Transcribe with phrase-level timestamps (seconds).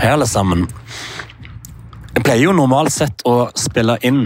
[0.00, 0.62] Hei, alle sammen.
[2.14, 4.22] Jeg pleier jo normalt sett å spille inn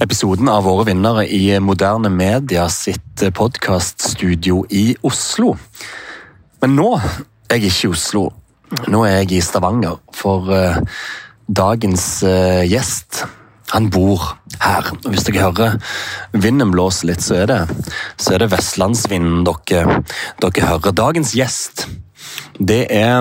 [0.00, 5.50] episoden av Våre vinnere i Moderne Media sitt podkaststudio i Oslo.
[6.64, 8.22] Men nå er jeg ikke i Oslo.
[8.88, 10.80] Nå er jeg i Stavanger, for uh,
[11.44, 13.26] dagens uh, gjest
[13.74, 14.24] han bor
[14.64, 14.88] her.
[15.04, 15.76] Hvis dere hører
[16.32, 17.60] vinden blåse litt, så er det,
[18.16, 20.00] så er det vestlandsvinden dere,
[20.40, 20.96] dere hører.
[20.96, 21.90] Dagens gjest,
[22.56, 23.20] det er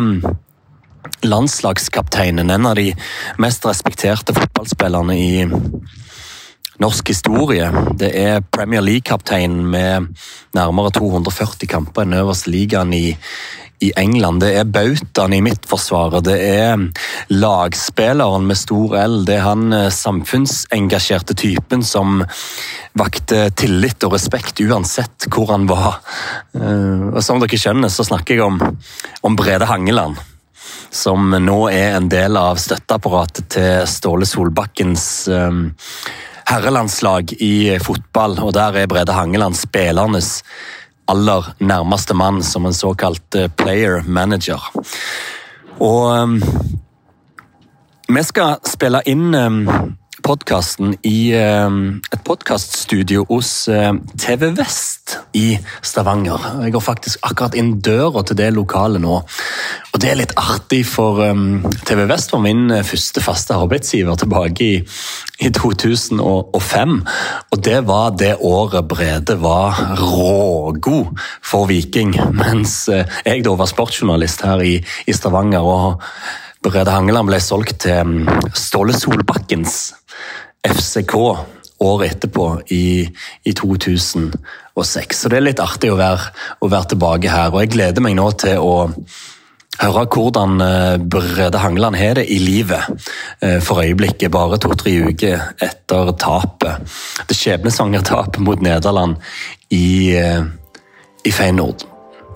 [1.26, 2.92] landslagskapteinen, en av de
[3.42, 5.46] mest respekterte fotballspillerne i
[6.82, 7.70] norsk historie.
[7.96, 10.10] Det er Premier League-kapteinen med
[10.56, 13.16] nærmere 240 kamper i den øverste ligaen i,
[13.84, 14.42] i England.
[14.44, 16.26] Det er bautaen i Midtforsvaret.
[16.28, 16.86] Det er
[17.32, 19.18] lagspilleren med stor L.
[19.28, 22.22] Det er han eh, samfunnsengasjerte typen som
[22.96, 26.02] vakte tillit og respekt uansett hvor han var.
[26.56, 28.64] Eh, og Som dere skjønner, så snakker jeg om,
[29.24, 30.20] om Brede Hangeland
[30.96, 35.68] som nå er en del av støtteapparatet til Ståle Solbakkens um,
[36.48, 38.38] herrelandslag i fotball.
[38.40, 40.40] og Der er Brede Hangeland spillernes
[41.12, 44.62] aller nærmeste mann, som en såkalt player manager.
[45.84, 46.40] Og um,
[48.08, 49.62] vi skal spille inn um,
[50.26, 56.42] podkasten i um, et podkaststudio hos uh, TV Vest i Stavanger.
[56.64, 59.20] Jeg går faktisk akkurat inn døra til det lokalet nå.
[59.94, 64.66] Og det er litt artig, for um, TV Vest var min første faste arbeidsgiver tilbake
[64.66, 64.80] i,
[65.46, 66.96] i 2005.
[67.54, 73.70] Og det var det året Brede var rågod for Viking, mens uh, jeg da var
[73.70, 75.62] sportsjournalist her i, i Stavanger.
[75.62, 76.02] og
[76.66, 78.26] Brede Hangeland ble solgt til
[78.58, 79.94] Ståle Solbakkens
[80.72, 81.16] FCK
[81.84, 83.10] året etterpå, i,
[83.44, 85.20] i 2006.
[85.20, 86.32] Så det er litt artig å være,
[86.64, 87.54] å være, tilbake her.
[87.54, 88.76] Og jeg gleder meg nå til å
[89.82, 90.56] høre hvordan
[91.12, 92.88] Brede Hangeland har det i livet
[93.66, 96.96] for øyeblikket, bare to-tre uker etter tapet.
[97.28, 99.20] Det skjebnesvangre tapet mot Nederland
[99.76, 101.84] i, i Feyenoord.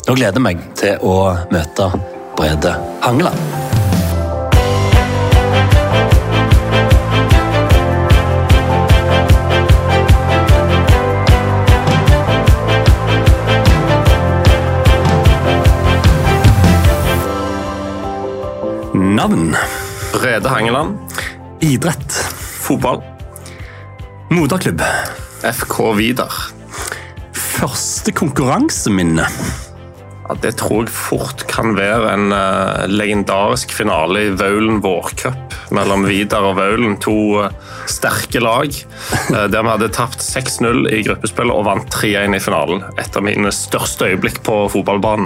[0.04, 1.18] Nå gleder jeg meg til å
[1.54, 1.92] møte
[2.36, 2.76] Brede
[3.06, 3.69] Hangeland.
[19.20, 19.58] Navn?
[20.14, 20.98] Brede Hangeland.
[21.60, 22.14] Idrett?
[22.62, 23.02] Fotball.
[24.32, 24.80] Moderklubb?
[25.44, 26.32] FK Vidar.
[27.36, 29.26] Første konkurranseminne?
[30.30, 36.04] Ja, det tror jeg fort kan være en uh, legendarisk finale i Vaulen vårcup mellom
[36.06, 37.00] Vidar og Vaulen.
[37.02, 37.16] To
[37.48, 38.70] uh, sterke lag.
[39.32, 42.86] Uh, der vi hadde tapt 6-0 i gruppespillet og vant 3-1 i finalen.
[43.02, 45.26] Et av mine største øyeblikk på fotballbanen.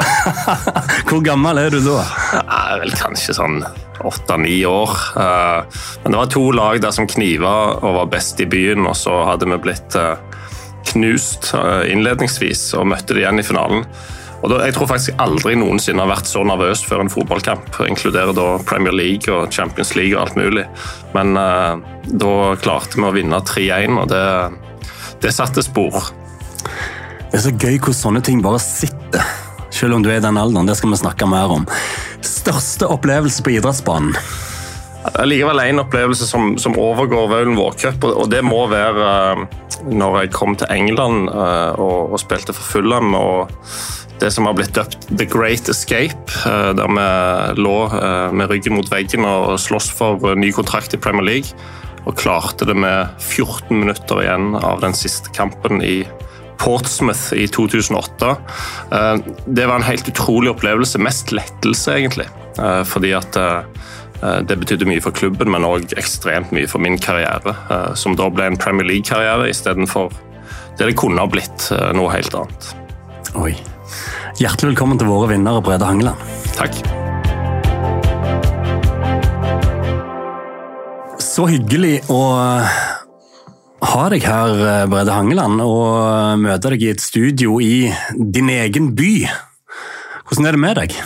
[1.11, 1.99] Hvor gammel er du da?
[2.39, 3.59] Er vel kanskje sånn
[4.07, 4.95] åtte-ni år.
[5.19, 9.19] Men det var to lag der som kniva og var best i byen, og så
[9.27, 9.95] hadde vi blitt
[10.93, 11.53] knust
[11.87, 13.87] innledningsvis og møtte det igjen i finalen.
[14.43, 17.69] Og da, Jeg tror faktisk aldri noensinne har vært så nervøs før en fotballkamp.
[17.87, 20.65] Inkluderer da Premier League og Champions League og alt mulig.
[21.15, 21.79] Men uh,
[22.11, 24.25] da klarte vi å vinne 3-1, og det,
[25.23, 26.11] det satte spor.
[27.31, 29.23] Det er så gøy hvordan sånne ting bare sitter.
[29.73, 30.67] Selv om du er i den alderen.
[30.69, 31.63] Det skal vi snakke mer om.
[32.21, 34.13] Største opplevelse på idrettsbanen?
[35.27, 39.41] Likevel en opplevelse som, som overgår Vaulen vårcup, og det må være uh,
[39.91, 43.11] når jeg kom til England uh, og, og, spilte for Fulham.
[43.17, 43.51] og
[44.21, 46.31] det som har blitt døpt The Great Escape,
[46.77, 47.07] der vi
[47.59, 47.77] lå
[48.35, 51.57] med ryggen mot veggen og sloss for ny kontrakt i Premier League.
[52.03, 56.03] Og klarte det med 14 minutter igjen av den siste kampen i
[56.59, 58.35] Portsmouth i 2008.
[59.47, 60.99] Det var en helt utrolig opplevelse.
[60.99, 62.27] Mest lettelse, egentlig.
[62.87, 63.39] Fordi at
[64.47, 67.55] det betydde mye for klubben, men òg ekstremt mye for min karriere.
[67.99, 70.11] Som da ble en Premier League-karriere istedenfor
[70.79, 72.73] det det kunne ha blitt noe helt annet.
[73.39, 73.55] Oi.
[74.33, 76.17] Hjertelig velkommen til våre vinnere, Brede Hangeland.
[76.57, 76.73] Takk.
[81.21, 82.21] Så hyggelig å
[83.93, 89.11] ha deg her, Brede Hangeland, og møte deg i et studio i din egen by.
[90.25, 90.97] Hvordan er det med deg?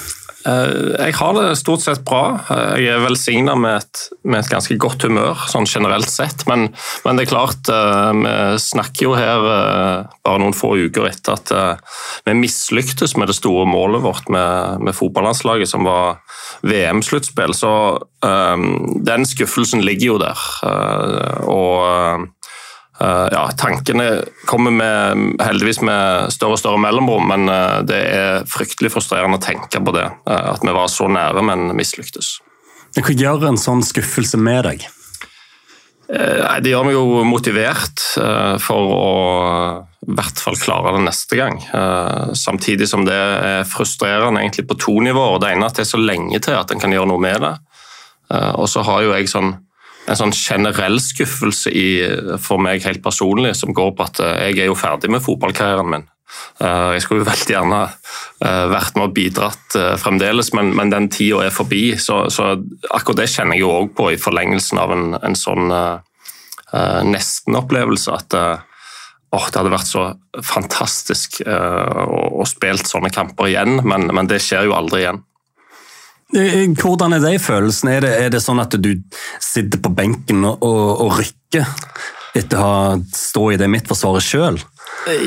[0.47, 2.37] Jeg har det stort sett bra.
[2.79, 3.83] Jeg er velsigna med,
[4.23, 6.45] med, et ganske godt humør sånn generelt sett.
[6.47, 6.69] Men,
[7.03, 9.43] men, det er klart, vi snakker jo her
[10.23, 11.51] bare noen få uker etter at
[12.27, 16.21] vi mislyktes med det store målet vårt med, med fotballandslaget, som var
[16.67, 17.55] VM-sluttspill.
[17.57, 17.73] Så
[18.23, 18.67] um,
[19.03, 20.47] den skuffelsen ligger jo der.
[21.43, 22.27] og
[22.99, 24.07] ja, Tankene
[24.49, 29.43] kommer med, heldigvis med større og større mellomrom, men uh, det er fryktelig frustrerende å
[29.43, 30.07] tenke på det.
[30.25, 32.37] Uh, at vi var så nære, men mislyktes.
[32.97, 34.87] Hva gjør en sånn skuffelse med deg?
[36.07, 39.07] Eh, det gjør meg jo motivert eh, for å
[40.07, 41.57] i hvert fall klare det neste gang.
[41.59, 45.41] Eh, samtidig som det er frustrerende egentlig på to nivåer.
[45.43, 47.43] Det ene er at det er så lenge til at en kan gjøre noe med
[47.43, 47.55] det.
[48.59, 49.53] Og så har jo jeg sånn,
[50.07, 51.87] en sånn generell skuffelse i,
[52.39, 56.07] for meg helt personlig som går på at jeg er jo ferdig med fotballkarrieren min.
[56.59, 60.91] Eh, jeg skulle jo veldig gjerne eh, vært med og bidratt eh, fremdeles, men, men
[60.93, 61.83] den tida er forbi.
[62.01, 62.55] Så, så,
[62.91, 65.99] akkurat det kjenner jeg jo òg på i forlengelsen av en, en sånn uh,
[67.07, 68.17] nesten-opplevelse.
[68.17, 68.57] At uh,
[69.37, 70.07] det hadde vært så
[70.43, 75.23] fantastisk uh, å, å spilt sånne kamper igjen, men, men, det skjer jo aldri igjen.
[76.27, 77.97] Hvordan er de følelsene?
[77.97, 78.91] Er er det sånn at du
[79.39, 81.67] sitter på benken og, og, rykker
[82.35, 84.59] etter å ha stått i det midtforsvaret sjøl?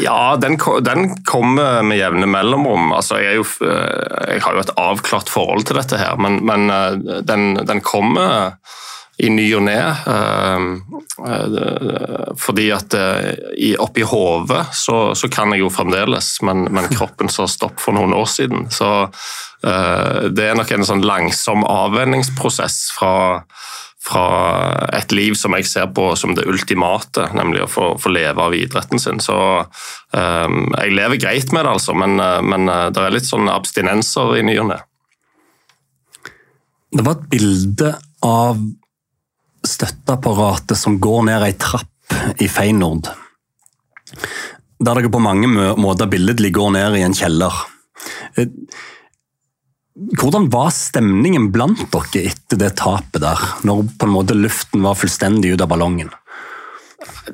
[0.03, 2.93] Ja, den, den kommer med jevne mellomrom.
[2.93, 6.69] Altså, jeg, jo, eh, jeg, har jo et avklart forhold til dette her, men, men
[6.69, 8.59] eh, den, den, kommer
[9.21, 9.81] i ny og ne.
[10.21, 10.61] Eh,
[12.41, 12.95] fordi at
[13.83, 18.17] oppi hodet så, så, kan jeg jo fremdeles, men, men kroppen sa stopp for noen
[18.17, 18.69] år siden.
[18.73, 19.11] Så
[19.61, 23.45] det er nok en sånn langsom avvenningsprosess fra
[24.01, 28.47] fra et liv som jeg ser på som det ultimate, nemlig å få, få leve
[28.47, 29.21] av idretten sin.
[29.21, 33.29] Så um, jeg lever greit med det, altså, men, eh, men eh, det er litt
[33.29, 34.79] sånn abstinenser i ny og ne.
[36.91, 37.93] Det var et bilde
[38.27, 38.63] av
[39.67, 43.11] støtteapparatet som går ned ei trapp i Feinord.
[44.81, 45.49] Der dere på mange
[45.79, 47.55] måter billedlig går ned i en kjeller.
[48.41, 48.49] Eh,
[50.17, 54.99] hvordan var stemningen blant dere etter det tapet der, når på en måte luften var
[54.99, 56.13] fullstendig ut av ballongen?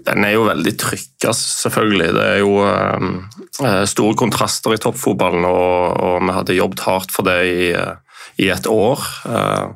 [0.07, 2.09] Den er jo veldig trykk, selvfølgelig.
[2.17, 7.27] Det er jo eh, store kontraster i toppfotballen, og, og, vi hadde jobbet hardt for
[7.27, 7.97] det i, uh,
[8.43, 9.03] i et år.
[9.25, 9.75] Uh,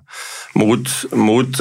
[0.59, 1.61] mot, mot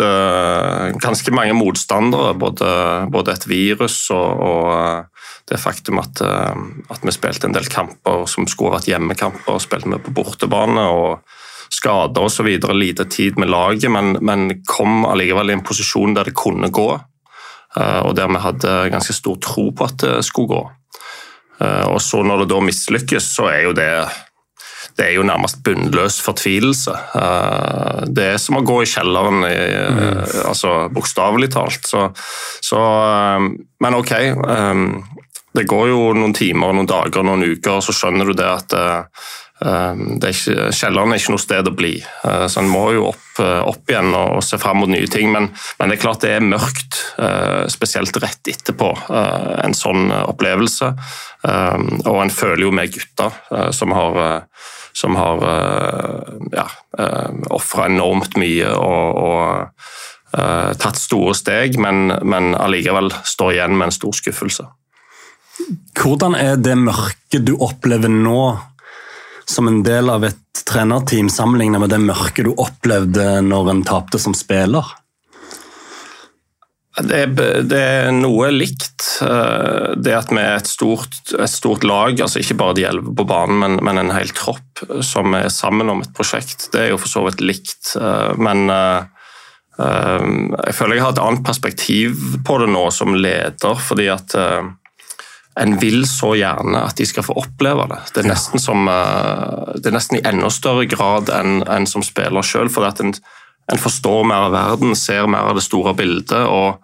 [1.00, 2.70] ganske mange motstandere, både,
[3.14, 5.20] både et virus og, og
[5.50, 6.56] det faktum at, eh,
[6.90, 10.86] at, vi spilte en del kamper som skulle vært hjemmekamper, spilte vi på bortebane.
[10.90, 11.26] og
[11.70, 12.48] Skader osv.
[12.74, 16.90] Lite tid med laget, men, men kom allikevel i en posisjon der det kunne gå.
[17.78, 20.64] Eh, og der vi hadde ganske stor tro på at det skulle gå.
[21.62, 23.92] Eh, og så Når det da mislykkes, så er jo det
[25.00, 26.94] det er jo nærmest bunnløs fortvilelse.
[28.12, 30.24] Det er som å gå i kjelleren, mm.
[30.50, 31.88] altså bokstavelig talt.
[31.88, 32.10] Så,
[32.60, 32.82] så,
[33.80, 34.14] men ok,
[35.56, 38.76] det går jo noen timer, noen dager, noen uker, og så skjønner du det at
[39.60, 41.98] det er ikke, kjelleren er ikke noe sted å bli.
[42.24, 45.34] Så En må jo opp, opp igjen og, og, se fram mot nye ting.
[45.34, 45.50] Men,
[45.80, 47.00] men, det er klart det er mørkt,
[47.72, 50.94] spesielt rett etterpå en sånn opplevelse.
[51.44, 53.32] og en føler jo med gutta
[53.76, 54.48] som har,
[54.94, 55.44] som har
[56.54, 56.66] ja,
[57.50, 63.96] ofra enormt mye og, og tatt store steg, men, men allikevel står igjen med en
[63.96, 64.68] stor skuffelse.
[66.00, 68.44] Hvordan er det mørket du opplever nå,
[69.50, 74.22] som en del av et trenerteam, sammenlignet med det mørket du opplevde når en tapte
[74.22, 74.86] som spiller?
[77.06, 77.30] Det er,
[77.64, 79.06] det er, noe likt.
[79.24, 83.14] Eh, det at vi er et stort, et stort lag, altså ikke bare de elleve
[83.16, 86.92] på banen, men, men, en hel tropp som er sammen om et prosjekt, det er
[86.94, 87.94] jo for så vidt likt.
[88.00, 89.24] Eh, men eh,
[89.80, 94.36] jeg føler jeg har et annet perspektiv på det nå som leder, fordi at
[95.60, 98.02] en vil så gjerne at de skal få oppleve det.
[98.12, 102.44] Det er nesten, som, det er nesten i enda større grad enn en som spiller
[102.44, 102.68] sjøl.
[102.72, 103.16] For at en,
[103.72, 106.46] en, forstår mer av verden, ser mer av det store bildet.
[106.48, 106.82] og,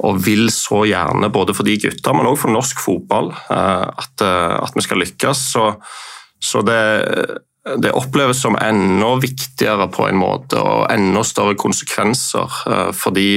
[0.00, 4.24] og vil så gjerne, både for de gutta, men òg for norsk fotball, eh, at,
[4.24, 5.42] eh, at vi skal lykkes.
[5.52, 5.66] Så,
[6.40, 6.80] så det,
[7.84, 12.62] det, oppleves som enda viktigere på en måte, og enda større konsekvenser.
[12.96, 13.30] Fordi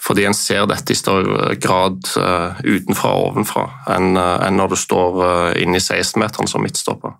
[0.00, 2.06] fordi en ser dette i større grad
[2.64, 4.14] utenfra og ovenfra enn,
[4.56, 5.18] når du står
[5.60, 7.18] inne i 16-meteren som midtstopper.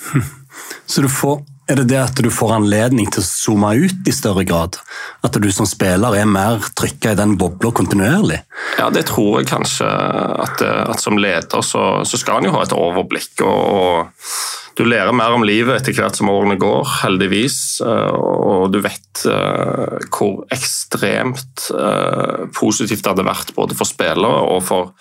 [0.90, 4.14] Så du får, er det det at du får anledning til å zoome ut i
[4.14, 4.78] større grad?
[5.26, 8.40] At du som spiller er mer trykka i den bobla kontinuerlig?
[8.78, 9.88] Ja, det tror jeg kanskje.
[9.88, 13.44] At, at som leder så, så, skal en jo ha et overblikk.
[13.46, 17.58] og, og du lærer mer om livet etter hvert som årene går, heldigvis.
[17.84, 24.46] Eh, og du vet eh, hvor ekstremt eh, positivt det hadde vært både for spillere
[24.54, 24.94] og for,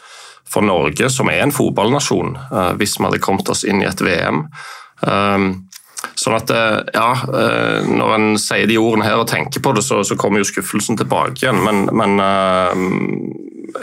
[0.49, 2.35] for Norge, som er en fotballnasjon,
[2.81, 4.47] hvis vi hadde kommet oss inn i et VM.
[6.19, 6.51] Sånn at,
[6.95, 7.09] ja,
[7.87, 10.99] Når en sier de ordene her og tenker på det, så, så kommer jo skuffelsen
[10.99, 11.59] tilbake igjen.
[11.63, 12.19] Men, men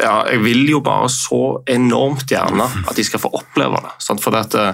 [0.00, 3.94] ja, jeg vil jo bare så enormt gjerne at de skal få oppleve det.
[4.04, 4.22] Sant?
[4.24, 4.64] For det,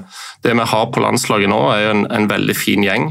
[0.43, 3.11] det, vi har på landslaget nå, er jo en, en veldig fin gjeng.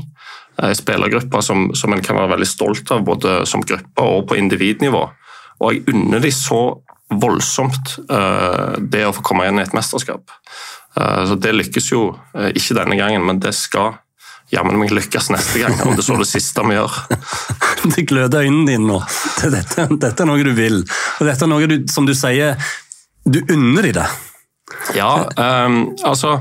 [0.62, 4.40] En spillergruppe som, som en kan være veldig stolt av, både som gruppe og på
[4.40, 5.06] individnivå.
[5.62, 6.62] Og jeg unner de så
[7.12, 7.98] voldsomt
[8.92, 10.32] det å få komme igjen i et mesterskap.
[10.96, 12.06] Så Det lykkes jo
[12.56, 14.01] ikke denne gangen, men det skal
[14.52, 15.78] jammen meg lykkes neste gang.
[15.86, 16.98] Om det så det siste vi gjør.
[17.96, 19.00] det gløder øynene dine nå.
[19.42, 20.82] Dette, dette, er noe du vil.
[21.20, 22.60] Og dette er noe du, som du sier,
[23.24, 24.08] du unner i det.
[24.96, 26.38] Ja, um, altså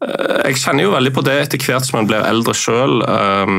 [0.00, 3.02] Jeg kjenner jo veldig på det etter hvert som en blir eldre sjøl.
[3.06, 3.58] Um,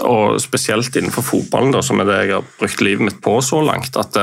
[0.00, 3.98] og spesielt innenfor fotballen, som er det jeg har brukt livet mitt på så langt.
[3.98, 4.20] at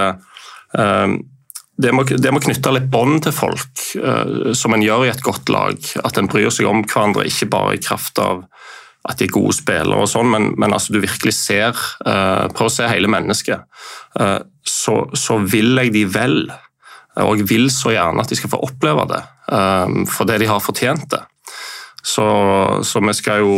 [0.74, 1.20] um,
[1.78, 5.24] det må, det må, knytte litt bånd til folk, uh, som en gjør i et
[5.26, 5.78] godt lag.
[6.08, 8.48] At en bryr seg om hverandre, ikke bare i kraft av
[9.08, 12.68] at de er gode spillere, og sånn, men, men altså du virkelig ser uh, Prøv
[12.68, 13.64] å se hele mennesket.
[14.18, 16.42] Uh, så, så, vil jeg de vel.
[17.22, 19.24] Og jeg vil så gjerne at de skal få oppleve det,
[20.12, 21.24] for det de har fortjent det.
[22.06, 22.26] Så,
[22.86, 23.56] så, vi skal jo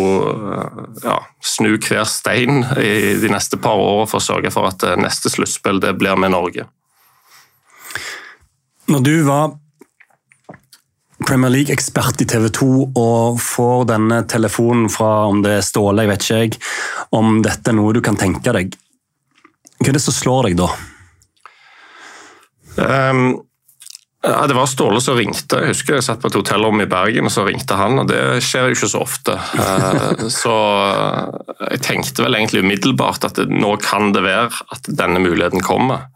[1.03, 5.33] ja, snu hver stein i de neste par årene for å sørge for at neste
[5.33, 6.69] sluttspill blir med Norge.
[8.89, 9.51] Når du var
[11.27, 16.09] Premier League-ekspert i TV 2 og får denne telefonen fra om det er Ståle, jeg
[16.09, 16.55] vet ikke jeg,
[17.13, 18.73] om dette er noe du kan tenke deg,
[19.77, 20.71] hva er det som slår deg da?
[22.79, 23.21] Um,
[24.25, 25.61] ja, det var Ståle som ringte.
[25.61, 28.01] Jeg husker jeg satt på et hotellrom i Bergen, og så ringte han.
[28.01, 29.37] og Det skjer jo ikke så ofte.
[29.53, 30.55] Uh, så
[31.69, 36.09] jeg tenkte vel egentlig umiddelbart at nå kan det være at denne muligheten kommer.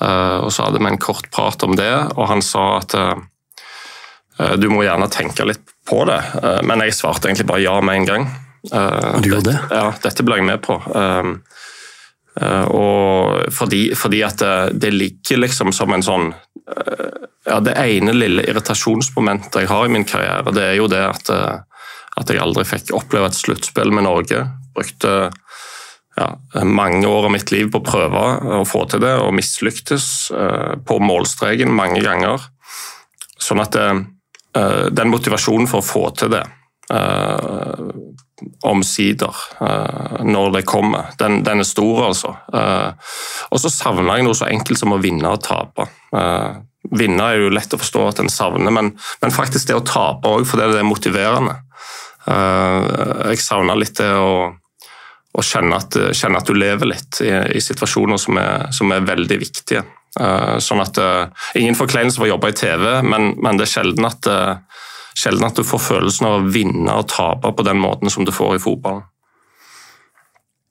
[0.00, 3.16] Eh, og Så hadde vi en kort prat om det, og han sa at eh,
[4.40, 6.20] eh, du må gjerne tenke litt på det.
[6.62, 8.26] Men jeg svarte egentlig bare ja med en gang.
[8.62, 9.56] Du gjorde det?
[9.72, 10.76] Ja, dette ble jeg med på.
[12.70, 14.52] Og fordi, fordi at det,
[14.84, 16.28] det, ligger liksom som en sånn
[17.48, 21.32] ja, Det ene lille irritasjonsmomentet jeg har i min karriere, det er jo det at,
[22.20, 24.44] at jeg aldri fikk oppleve et sluttspill med Norge.
[24.76, 25.32] Brukte
[26.20, 28.22] ja, mange år av mitt liv på å prøve
[28.60, 32.44] å få til det, og mislyktes eh, på målstreken mange ganger.
[33.40, 33.88] Sånn at det,
[34.58, 36.42] eh, den motivasjonen for å få til det
[36.92, 37.86] eh,
[38.64, 39.36] omsider,
[40.24, 42.30] når det kommer, den, den er stor, altså.
[43.52, 45.84] Og så savner jeg noe så enkelt som å vinne og tape.
[46.96, 50.32] Vinne er jo lett å forstå at en savner, men, men faktisk det å tape
[50.32, 51.58] òg, fordi det er motiverende.
[52.24, 54.32] Jeg savner litt det å
[55.30, 59.06] og kjenne at, kjenne at, du lever litt i, i situasjoner som er, som er,
[59.06, 59.84] veldig viktige.
[60.18, 63.74] Uh, sånn at uh, Ingen forkleinelse for å jobbe i TV, men, men det er
[63.76, 64.82] sjelden at, uh,
[65.14, 68.34] sjelden at, du får følelsen av å vinne og tape på den måten som du
[68.34, 69.06] får i fotballen.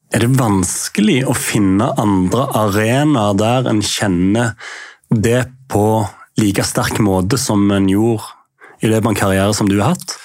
[0.10, 4.56] Er det vanskelig å finne andre arenaer der en kjenner
[5.14, 5.86] det på
[6.42, 8.26] like sterk måte som en gjorde
[8.82, 10.18] i løpet av en karriere som du har hatt?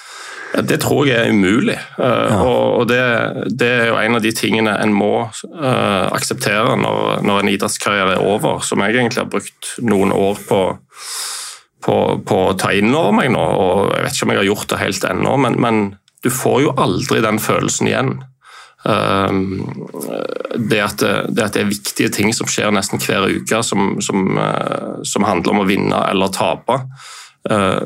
[0.63, 1.75] Det tror jeg er umulig.
[1.99, 2.39] Eh, ja.
[2.43, 2.99] Og det,
[3.59, 8.15] det, er jo en av de tingene en må uh, akseptere når, når, en idrettskarriere
[8.15, 10.61] er over, som jeg egentlig har brukt noen år på,
[11.83, 13.41] på, på å ta inn over meg nå.
[13.41, 15.83] og Jeg vet ikke om jeg har gjort det helt ennå, men, men
[16.23, 18.15] du får jo aldri den følelsen igjen.
[18.85, 19.33] Uh,
[20.55, 23.97] det, at det, det, at det, er viktige ting som skjer nesten hver uke, som,
[24.05, 26.79] som, uh, som handler om å vinne eller tape,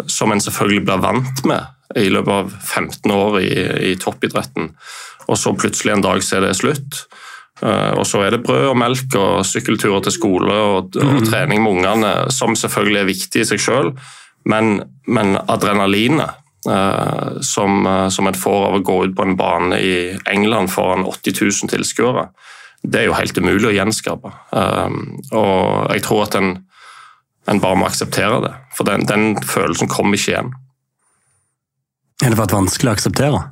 [0.07, 3.49] som en selvfølgelig blir vant med i løpet av 15 år i,
[3.89, 4.69] i toppidretten.
[5.29, 7.01] Og så plutselig en dag så er det slutt.
[7.59, 11.25] Uh, og så er det brød og melk og sykkelturer til skole og, og mm.
[11.27, 13.91] trening med ungene, som selvfølgelig er viktig i seg sjøl,
[14.47, 14.77] men,
[15.11, 16.39] men adrenalinet
[16.69, 17.83] uh, som,
[18.15, 19.91] som en får av å gå ut på en bane i
[20.31, 22.29] England foran 80 000 tilskuere,
[22.79, 24.29] det er jo helt umulig å gjenskape.
[25.35, 26.53] og jeg tror at en,
[27.48, 30.51] en bare må akseptere det, for den, den følelsen kommer ikke igjen.
[32.19, 33.43] Har det vært vanskelig å akseptere?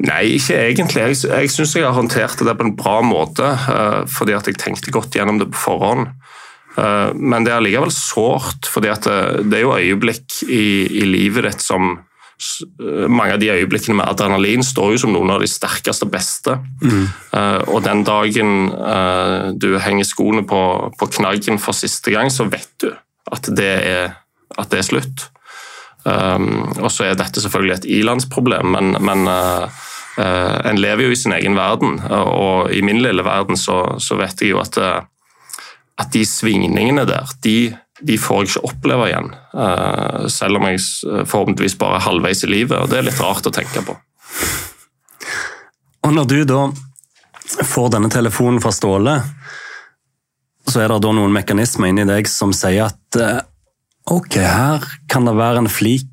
[0.00, 1.02] Nei, ikke egentlig.
[1.02, 4.60] Jeg, jeg syns jeg har håndtert det på en bra måte, uh, fordi at jeg
[4.60, 6.12] tenkte godt gjennom det på forhånd.
[6.76, 10.64] Uh, men det er allikevel sårt, fordi at det, det er jo øyeblikk i,
[11.02, 11.98] i, livet ditt som
[13.08, 16.54] mange av de øyeblikkene med adrenalin står jo som noen av de sterkeste og beste.
[16.80, 17.04] Mm.
[17.34, 18.54] Uh, og den dagen
[19.60, 20.62] du henger skoene på,
[20.96, 22.88] på knaggen for siste gang, så vet du
[23.30, 24.16] at det er,
[24.58, 25.28] at det er slutt.
[26.04, 29.68] Um, og så er dette selvfølgelig et ilandsproblem, men, men uh,
[30.16, 32.00] uh, en lever jo i sin egen verden.
[32.08, 35.02] Og i min lille verden så, så vet jeg jo at, uh,
[36.00, 37.58] at de svingningene der, de,
[38.02, 39.30] de, får jeg ikke oppleve igjen.
[39.54, 40.80] Uh, selv om jeg
[41.28, 43.96] forhåpentligvis bare er halvveis i livet, og det er litt rart å tenke på.
[46.06, 46.62] Og når du da
[47.66, 49.18] får denne telefonen fra Ståle,
[50.70, 53.20] så er det da noen mekanismer inni deg som sier at
[54.10, 56.06] Ok, her kan det være en flik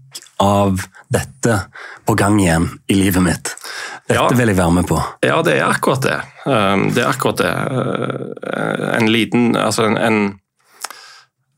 [0.44, 0.82] av
[1.13, 1.53] dette
[2.06, 3.53] på gang igjen i livet mitt.
[4.08, 4.27] Dette Ja.
[4.36, 4.98] vil jeg være med på.
[5.24, 6.17] Ja, det er akkurat det.
[6.46, 7.53] Um, Det er akkurat det.
[9.00, 10.39] En liten Altså en, en,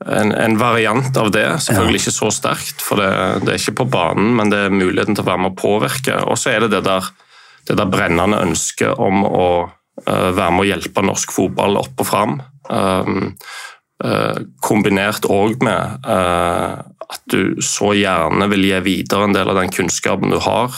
[0.06, 1.48] en, en variant av det.
[1.64, 3.10] Selvfølgelig ikke så sterkt, for det,
[3.44, 6.22] det er ikke på banen, men det er muligheten til å være med å påvirke.
[6.30, 7.10] Og så er det det der,
[7.68, 12.08] det der brennende ønsket om å uh, være med å hjelpe norsk fotball opp og
[12.08, 12.40] fram.
[12.70, 13.34] Um,
[14.06, 16.80] uh, kombinert òg med uh,
[17.10, 20.76] at du så gjerne vil gi videre en del av den kunnskapen du har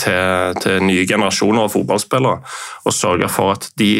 [0.00, 2.40] til, til nye generasjoner av fotballspillere,
[2.88, 3.98] og sørge for at de,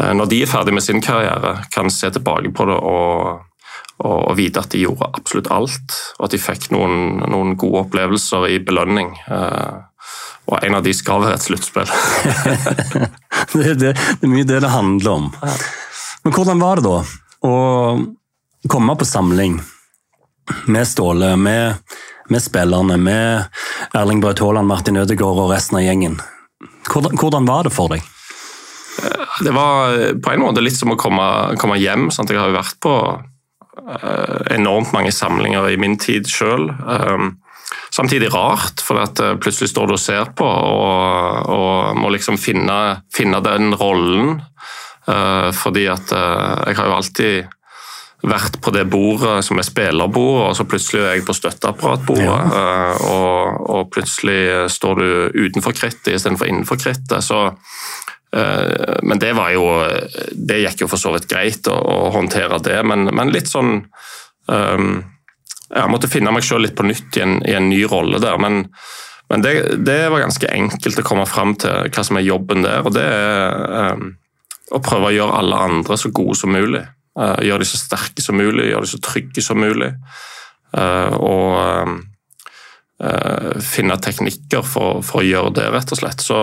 [0.00, 3.42] når de er ferdig med sin karriere, kan se tilbake på det og,
[4.00, 7.84] og, og vite at de gjorde absolutt alt, og at de fikk noen, noen gode
[7.86, 9.12] opplevelser i belønning.
[9.28, 9.84] Uh,
[10.50, 11.92] og en av de skal være et sluttspill.
[13.52, 15.24] Det, det, det er mye det det handler om.
[16.24, 17.00] Men hvordan var det da
[17.44, 17.54] å
[18.70, 19.58] komme på samling
[20.72, 21.80] med Ståle, med,
[22.32, 26.16] med spillerne, med Erling Braut Haaland, Martin Ødegaard og resten av gjengen?
[26.88, 28.06] Hvordan, hvordan var det for deg?
[29.42, 31.26] Det var på en måte litt som å komme,
[31.60, 32.10] komme hjem.
[32.14, 32.30] Sant?
[32.30, 36.70] Jeg har jo vært på eh, enormt mange samlinger i min tid sjøl.
[37.92, 42.38] samtidig rart, for at eh, plutselig står du og ser på og, og må liksom
[42.40, 44.38] finne, finne den rollen.
[45.08, 47.50] Eh, fordi at jeg har jo alltid
[48.22, 52.26] vært på det bordet som er spillerbord, og så plutselig er jeg på støtteapparatbordet.
[52.58, 55.08] eh, og, og plutselig står du
[55.48, 57.18] utenfor krittet istedenfor innenfor krittet.
[57.26, 57.48] Så
[58.32, 59.66] Men det var jo
[60.32, 63.82] Det gikk jo for så vidt greit å, å håndtere det, men, men litt sånn
[64.48, 65.02] um,
[65.68, 68.40] Jeg måtte finne meg sjøl litt på nytt i en, i en ny rolle der.
[68.40, 68.62] Men,
[69.28, 69.52] men det,
[69.84, 72.88] det, var ganske enkelt å komme fram til hva som er jobben der.
[72.88, 74.14] Og det er um,
[74.72, 76.84] å prøve å gjøre alle andre så gode som mulig.
[77.18, 79.90] Uh, gjøre de så sterke som mulig, gjøre de så trygge som mulig.
[80.72, 81.96] Uh, og
[83.04, 86.24] uh, finne teknikker for, for å gjøre det, rett og slett.
[86.24, 86.38] Så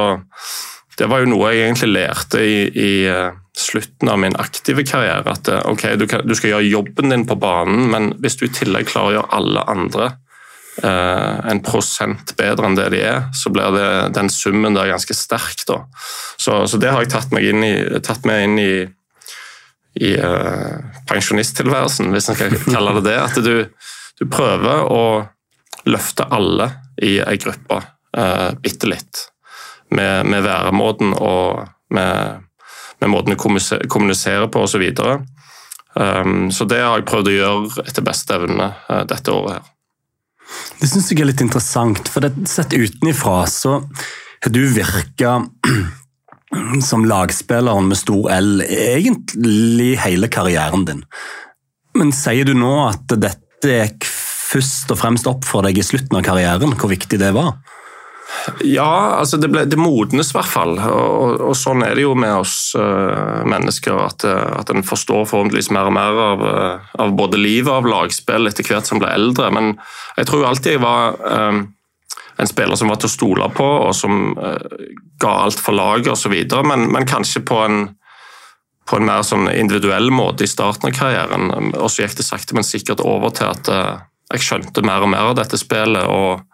[0.99, 5.31] det var jo noe jeg egentlig lærte i, i uh, slutten av min aktive karriere.
[5.31, 8.47] At uh, ok, du, kan, du, skal gjøre jobben din på banen, men hvis du
[8.47, 10.09] i tillegg klarer å gjøre alle andre
[10.83, 15.15] eh, en prosent bedre enn det de er, så blir det, den summen der ganske
[15.15, 15.63] sterk.
[15.69, 15.81] Da.
[16.35, 18.73] Så, så det har jeg tatt, meg inn i, tatt med inn i,
[20.03, 20.13] i
[21.09, 23.17] pensjonisttilværelsen, hvis en skal kalle det det.
[23.23, 23.55] At du,
[24.19, 25.03] du prøver å
[25.87, 26.71] løfte alle
[27.03, 29.29] i ei gruppe uh, bitte litt
[29.95, 32.45] med, med væremåten og med,
[33.01, 34.85] med måten å kommunisere på osv.
[34.95, 35.17] Så,
[35.95, 39.59] um, så det har jeg prøvd å gjøre etter beste evne uh, dette året.
[39.59, 39.75] her.
[40.79, 43.79] Det syns jeg er litt interessant, for det, sett utenifra så
[44.39, 45.39] har du virka
[46.89, 51.03] som lagspilleren med stor L egentlig hele karrieren din.
[51.97, 54.07] Men sier du nå at dette gikk
[54.49, 57.57] først og fremst opp for deg i slutten av karrieren, hvor viktig det var?
[58.63, 60.77] Ja, altså det, ble, det modnes i hvert fall.
[60.77, 63.97] Og, og, sånn er det jo med oss uh, mennesker.
[64.05, 67.89] At, at en forstår forhåpentligvis mer og mer av, uh, av både livet og av
[67.89, 69.49] lagspill etter hvert som blir eldre.
[69.55, 69.75] Men
[70.19, 71.63] jeg tror alltid jeg var um,
[72.39, 74.57] en spiller som var til å stole på, og som uh,
[75.21, 76.35] ga alt for laget osv.
[76.69, 77.81] Men, men kanskje på en,
[78.89, 81.73] på en mer sånn individuell måte i starten av karrieren.
[81.73, 83.73] Og så gikk det sakte, men sikkert over til at
[84.29, 86.05] jeg skjønte mer og mer av dette spillet.
[86.05, 86.45] og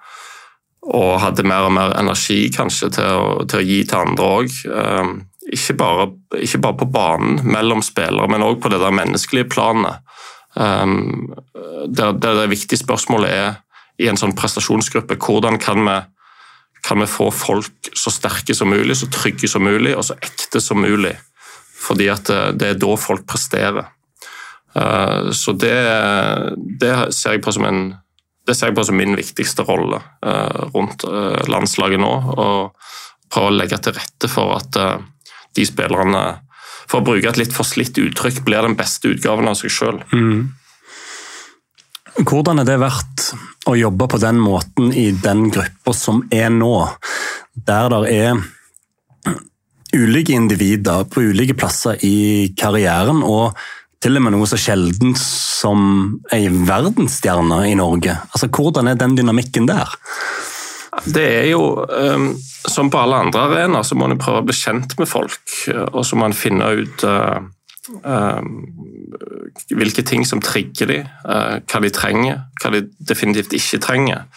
[0.85, 4.57] og hadde mer og mer energi kanskje til å, til å gi til andre òg.
[4.69, 5.13] Um,
[5.45, 5.75] ikke,
[6.41, 10.01] ikke, bare på banen mellom spillere, men òg på det der menneskelige planet.
[10.55, 10.65] Det,
[11.91, 13.57] der, der det viktige spørsmålet er
[13.99, 15.97] i en sånn prestasjonsgruppe hvordan kan vi,
[16.85, 20.61] kan vi få folk så sterke som mulig, så trygge som mulig og så ekte
[20.63, 21.13] som mulig.
[21.85, 23.91] Fordi at det, det er da folk presterer.
[24.75, 25.77] Uh, så det,
[26.81, 27.85] det ser jeg på som en
[28.45, 32.11] det ser jeg på som min viktigste rolle uh, rundt uh, landslaget nå.
[32.35, 34.99] Og prøve å legge til rette for at uh,
[35.57, 36.23] de spillerne,
[36.85, 40.01] for å bruke et litt forslitt uttrykk, blir den beste utgaven av seg sjøl.
[40.13, 40.53] Mm.
[42.21, 43.31] Hvordan er det vært
[43.67, 46.75] å jobbe på den måten i den gruppa som er nå,
[47.67, 48.43] der det er
[49.95, 53.57] ulike individer på ulike plasser i karrieren, og
[54.05, 55.79] til og med noe så sjeldent som
[56.35, 58.13] ei verdensstjerne i Norge.
[58.29, 59.89] Altså, Hvordan er den dynamikken der?
[61.09, 62.27] Det er jo, um,
[62.69, 65.41] som på alle andre arenaer, så må en prøve å bli kjent med folk.
[65.91, 67.41] Og så må en finne ut uh,
[68.05, 68.45] uh,
[69.73, 74.29] hvilke ting som trigger dem, uh, hva de trenger, hva de definitivt ikke trenger.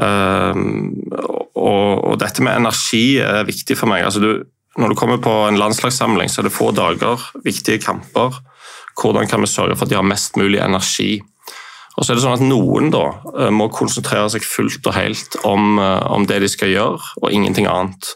[0.00, 4.06] Og, og, dette med energi er viktig for meg.
[4.06, 4.46] Altså, du,
[4.80, 8.38] når du kommer på en landslagssamling, så er det få dager, viktige kamper.
[9.00, 11.20] Hvordan kan vi sørge for at de har mest mulig energi?
[11.96, 15.38] Og så er det sånn at Noen da eh, må konsentrere seg fullt og helt
[15.44, 18.12] om, eh, om det de skal gjøre, og ingenting annet.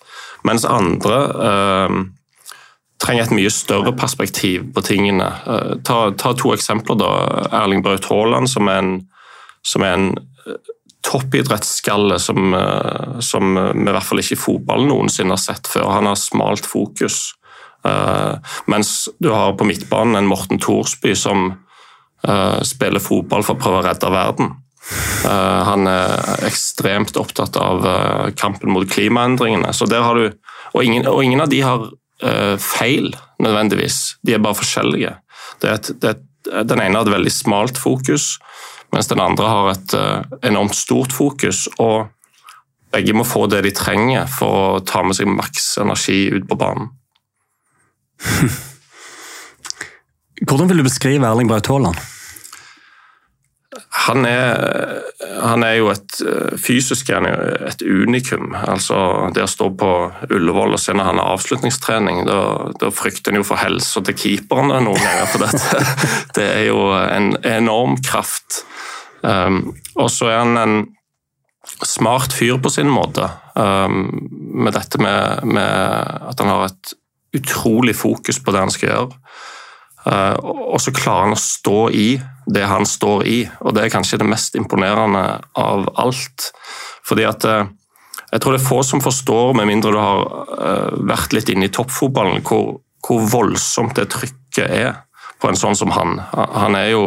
[0.47, 1.18] Mens andre
[1.49, 1.97] eh,
[3.03, 5.27] trenger et mye større perspektiv på tingene.
[5.27, 7.01] Eh, ta, ta, to eksempler.
[7.01, 7.11] da.
[7.64, 8.94] Erling Braut Haaland, som er en,
[9.66, 10.09] som er en
[11.05, 12.55] toppidrettsskalle som,
[13.20, 15.90] som, vi i hvert fall ikke i fotball noensinne har sett før.
[15.99, 17.35] Han har smalt fokus.
[17.85, 21.51] Uh, mens du har på midtbanen en Morten Thorsby som
[22.29, 24.55] uh, spiller fotball for å prøve å redde verden.
[25.25, 27.85] Uh, han er ekstremt opptatt av
[28.40, 29.73] kampen mot klimaendringene.
[29.77, 30.31] Så der har du,
[30.73, 31.92] og, ingen, og ingen av de har
[32.62, 33.11] feil,
[33.42, 34.14] nødvendigvis.
[34.25, 35.11] De er bare forskjellige.
[35.66, 36.20] Er et, er,
[36.64, 38.37] den ene har et veldig smalt fokus,
[38.94, 39.94] mens den andre har et
[40.47, 41.66] enormt stort fokus.
[41.83, 42.07] og
[42.94, 46.59] begge må få det de trenger for å ta med seg maks energi ut på
[46.61, 46.92] banen.
[50.46, 51.98] Hvordan vil du beskrive Erling Braut Haaland?
[54.05, 55.00] Han er,
[55.42, 56.18] han er, jo et
[56.61, 58.55] fysisk et unikum.
[58.55, 58.96] Altså,
[59.35, 59.90] det å stå på
[60.29, 62.40] Ullevål og se når han har avslutningstrening, da,
[62.81, 65.31] da frykter en jo for helsa til keeperne noen ganger.
[65.33, 65.77] For dette.
[66.37, 68.62] det er jo en enorm kraft.
[69.22, 70.77] Um, og så er han en
[71.87, 73.31] smart fyr på sin måte.
[73.57, 74.29] Um,
[74.66, 76.94] med dette med, med at han har et
[77.35, 79.20] utrolig fokus på det han skal gjøre.
[80.05, 82.09] Eh, og så klarer han å stå i
[82.44, 85.25] det han står i, og det er kanskje det mest imponerende
[85.57, 86.51] av alt.
[87.09, 87.66] Fordi at eh,
[88.35, 90.25] jeg tror det er få som forstår, med mindre du har
[90.59, 94.92] eh, vært litt inne i toppfotballen, hvor, hvor voldsomt det trykket er
[95.40, 96.18] på en sånn som han.
[96.33, 97.05] Han er jo,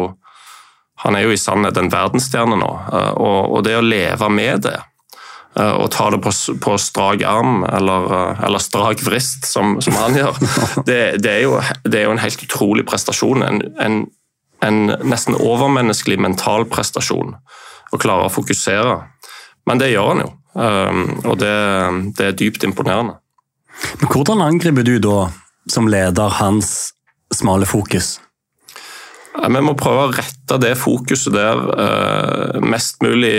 [1.03, 2.69] han er jo i sannhet en verdensstjerne nå,
[3.17, 4.77] og, og det å leve med det
[5.57, 10.17] og ta det på, på strak arm eller, eh, eller, strak vrist, som, som han
[10.17, 10.37] gjør.
[10.87, 13.43] Det, det, er jo, det, er jo, en helt utrolig prestasjon.
[13.43, 13.97] En, en,
[14.65, 17.35] en, nesten overmenneskelig mental prestasjon.
[17.91, 18.99] Å klare å fokusere.
[19.67, 20.29] Men det gjør han jo,
[20.61, 21.55] eh, og det,
[22.19, 23.17] det er dypt imponerende.
[24.01, 25.17] Men Hvordan angriper du da,
[25.69, 26.91] som leder, hans
[27.33, 28.17] smale fokus?
[29.37, 33.33] Vi må prøve å rette det fokuset der uh, mest mulig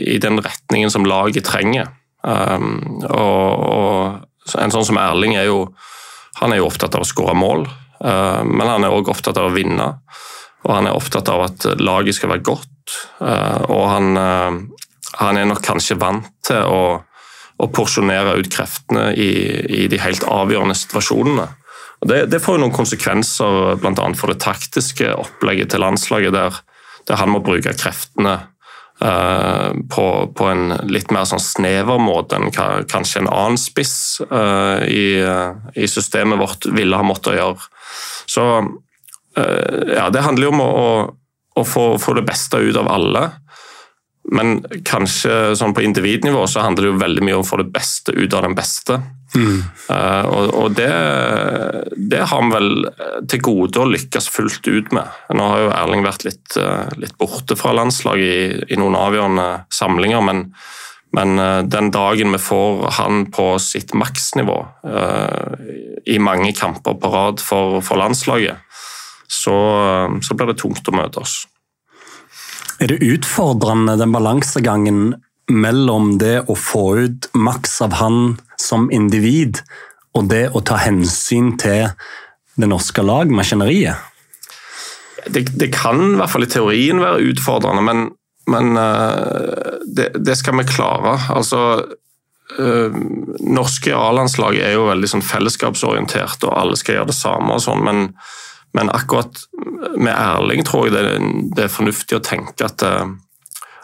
[0.00, 1.90] i, den retningen som laget trenger.
[2.22, 4.24] Um, og,
[4.58, 5.66] En sånn som Erling er jo,
[6.40, 7.66] han er jo opptatt av å skåre mål,
[8.00, 9.90] uh, men han er òg opptatt av å vinne.
[10.64, 15.50] Og han er opptatt av at laget skal være godt, uh, og han, han, er
[15.50, 16.80] nok kanskje vant til å,
[17.60, 19.30] å porsjonere ut kreftene i,
[19.82, 21.50] i de helt avgjørende situasjonene.
[22.00, 24.06] Det, det, får jo noen konsekvenser bl.a.
[24.18, 26.60] for det taktiske opplegget til landslaget, der,
[27.10, 28.36] der han må bruke kreftene
[29.02, 30.06] uh, på,
[30.38, 35.58] på, en litt mer sånn snever måte enn kanskje en annen spiss uh, i, uh,
[35.74, 37.70] i, systemet vårt ville ha måttet gjøre.
[38.28, 38.44] Så
[39.38, 40.86] ja, det handler jo om å,
[41.54, 43.20] å få, få, det beste ut av alle.
[44.34, 44.56] Men
[44.88, 48.16] kanskje sånn på individnivå så handler det jo veldig mye om å få det beste
[48.16, 48.98] ut av den beste.
[49.36, 50.88] Uh, og, og det,
[52.10, 52.70] det, har vi vel
[53.28, 55.18] til gode å lykkes fullt ut med.
[55.36, 59.48] Nå har jo Erling vært litt, uh, litt borte fra landslaget i, i, noen avgjørende
[59.74, 60.46] samlinger, men,
[61.16, 64.58] men uh, den dagen vi får han på sitt maksnivå
[66.08, 68.64] i mange kamper på rad for, for landslaget,
[69.28, 69.56] så,
[70.24, 71.42] så blir det tungt å møte oss.
[72.80, 79.62] Er det utfordrende, den balansegangen mellom det å få ut maks av han som individ,
[80.16, 81.90] og det å ta hensyn til
[82.58, 84.06] det norske lagmaskineriet?
[85.28, 88.04] Det, det kan i hvert fall i teorien være utfordrende, men,
[88.50, 91.18] men uh, det, det, skal vi klare.
[91.34, 91.62] Altså,
[92.58, 92.98] uh,
[93.44, 97.58] norske A-landslag er jo veldig sånn fellesskapsorientert, og alle skal gjøre det samme.
[97.58, 98.06] og sånn, men
[98.72, 99.38] men akkurat
[99.96, 101.18] med Erling tror jeg det,
[101.56, 103.06] det er fornuftig å tenke at, eh,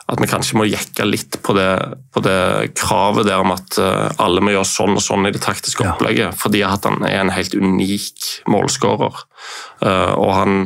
[0.04, 1.70] at vi kanskje må jekke litt på det,
[2.12, 2.36] på det,
[2.76, 6.26] kravet der om at eh, alle må gjøre sånn og sånn i det taktiske opplegget.
[6.28, 6.36] Ja.
[6.36, 9.22] Fordi at han er en helt unik målskårer.
[9.80, 10.58] Eh, og han,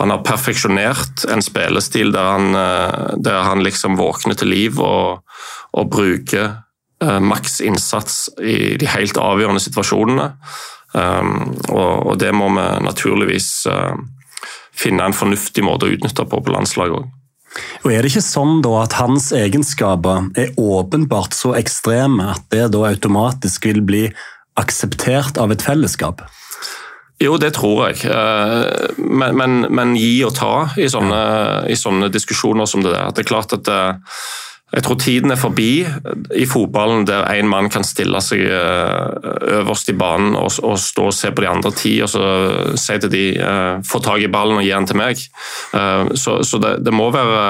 [0.00, 2.56] han har perfeksjonert en spillestil der han,
[3.20, 5.20] der han liksom våkner til liv og,
[5.76, 6.60] og bruker
[7.04, 10.28] maks innsats i de helt avgjørende situasjonene.
[10.94, 13.48] Og, det må vi naturligvis
[14.72, 17.10] finne en fornuftig måte å utnytte på på landslaget òg.
[17.84, 22.70] Og Er det ikke sånn da at hans egenskaper er åpenbart så ekstreme at det
[22.74, 24.06] da automatisk vil bli
[24.60, 26.24] akseptert av et fellesskap?
[27.22, 28.02] Jo, det tror jeg.
[28.10, 31.20] Uh, men, men, men gi og ta i sånne,
[31.70, 33.12] i sånne, diskusjoner som det der.
[33.14, 34.18] Det er klart at uh,
[34.74, 35.84] jeg tror tiden er forbi
[36.34, 41.14] i fotballen der én mann kan stille seg øverst i banen og, og, stå og
[41.14, 42.24] se på de andre ti og så
[42.80, 43.24] si til de
[43.86, 45.22] få tak i ballen og gi den til meg.
[46.18, 47.44] Så, så det, det, må være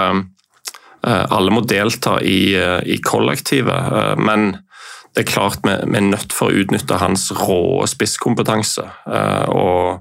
[1.05, 4.55] Alle må delta i, i kollektivet, men
[5.15, 8.85] det er klart vi, vi er nødt for å utnytte hans rå spisskompetanse
[9.53, 10.01] og,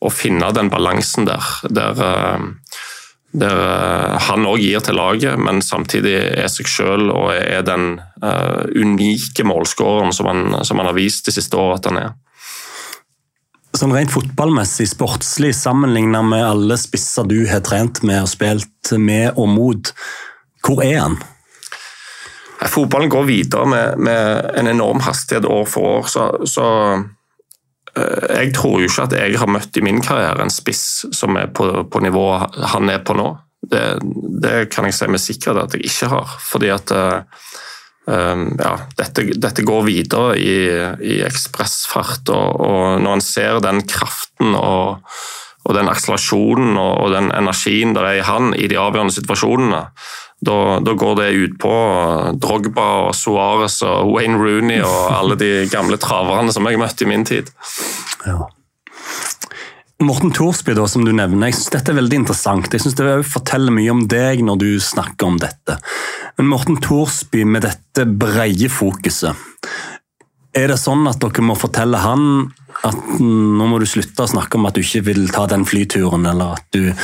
[0.00, 1.50] og, finne den balansen der.
[1.68, 2.00] der
[3.34, 7.96] der eh, han òg gir til laget, men samtidig er seg sjøl og er den
[8.22, 10.30] uh, unike målskåreren som
[10.64, 12.12] som han har vist de siste årene at han er.
[13.74, 19.34] Sånn Rent fotballmessig, sportslig, sammenlignet med alle spisser du har trent med og spilt med
[19.34, 19.90] og mot,
[20.62, 21.18] hvor er han?
[22.70, 26.06] Fotballen går videre med, med en enorm hastighet år for år.
[26.08, 26.68] så, så
[27.94, 31.50] jeg tror jo ikke at jeg har møtt i min karriere en spiss som er
[31.54, 33.28] på, på nivået han er på nå.
[33.64, 33.84] Det,
[34.42, 36.34] det, kan jeg si med sikkerhet at jeg ikke har.
[36.42, 36.90] Fordi at
[38.10, 40.58] um, ja, dette, dette, går videre i,
[41.06, 42.28] i ekspressfart.
[42.34, 45.00] Og, og, når en ser den kraften og,
[45.64, 49.84] og den akselerasjonen og, og, den energien der er i han i de avgjørende situasjonene,
[50.44, 51.74] da, da, går det ut på
[52.40, 57.10] Drogba og Suárez og Wayne Rooney og alle de gamle traverne som jeg møtte i
[57.10, 57.50] min tid.
[58.26, 58.44] Ja.
[60.04, 62.72] Morten Thorsby, da, som du nevner, jeg synes dette er veldig interessant.
[62.74, 65.78] Jeg synes Det forteller mye om deg når du snakker om dette.
[66.38, 69.38] Men Morten Thorsby med dette brede fokuset,
[70.54, 72.50] er det sånn at dere må fortelle han
[72.84, 76.26] at nå må du slutte å snakke om at du ikke vil ta den flyturen,
[76.30, 76.90] eller at du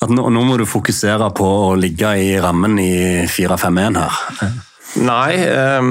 [0.00, 4.20] At nå, nå må du fokusere på å ligge i rammen i 4-5-1 her?
[5.04, 5.90] Nei, ehm,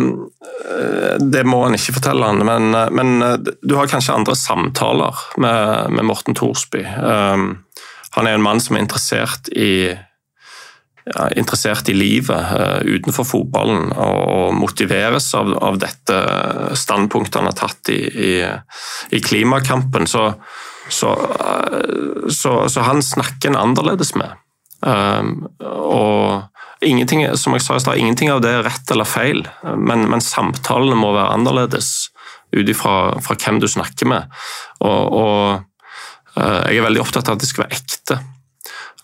[1.21, 2.41] det må en ikke fortelle han.
[2.41, 3.21] Men, men,
[3.62, 6.81] du har kanskje andre samtaler med, med Morten Thorsby.
[6.81, 7.51] Ehm,
[8.17, 9.93] han er en mann som er interessert i
[11.35, 16.17] interessert i livet uh, utenfor fotballen og, motiveres av, av, dette
[16.77, 18.33] standpunktet han har tatt i, i,
[19.15, 20.31] i klimakampen, så,
[20.89, 24.38] så, uh, så, så, han snakker en annerledes med.
[24.85, 29.43] Um, og ingenting, som jeg sa i stad, ingenting av det er rett eller feil,
[29.75, 32.09] men, men samtalene må være annerledes
[32.55, 34.41] ut ifra hvem du snakker med.
[34.85, 35.41] Og, og
[36.38, 38.21] uh, jeg er veldig opptatt av at det skal være ekte.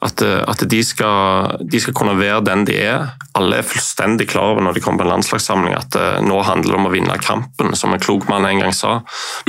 [0.03, 3.13] At, eh, at de, skal, de, skal, kunne være den de er.
[3.37, 6.73] Alle er fullstendig klar over når de kommer på en landslagssamling at uh, nå handler
[6.73, 8.97] det om å vinne kampen, som en klok mann en gang sa.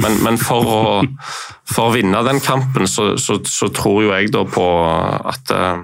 [0.03, 0.87] Men, men for, å,
[1.67, 4.67] for, å, vinne den kampen, så, så, så tror jo jeg da på
[5.35, 5.83] at, uh,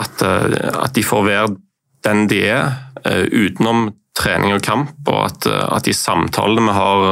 [0.00, 1.56] at, at de får være
[2.06, 2.70] den de er,
[3.04, 7.04] utenom trening og kamp, og at, at de samtalene vi har,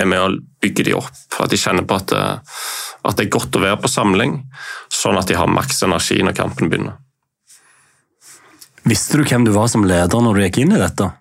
[0.00, 0.30] er med å
[0.62, 1.12] bygge de opp.
[1.40, 2.12] At de kjenner på at
[3.02, 4.36] at det er godt å være på samling,
[5.02, 7.00] sånn at de har maks energi når kampen begynner.
[8.88, 11.12] Visste du hvem du var som leder når du gikk inn i dette?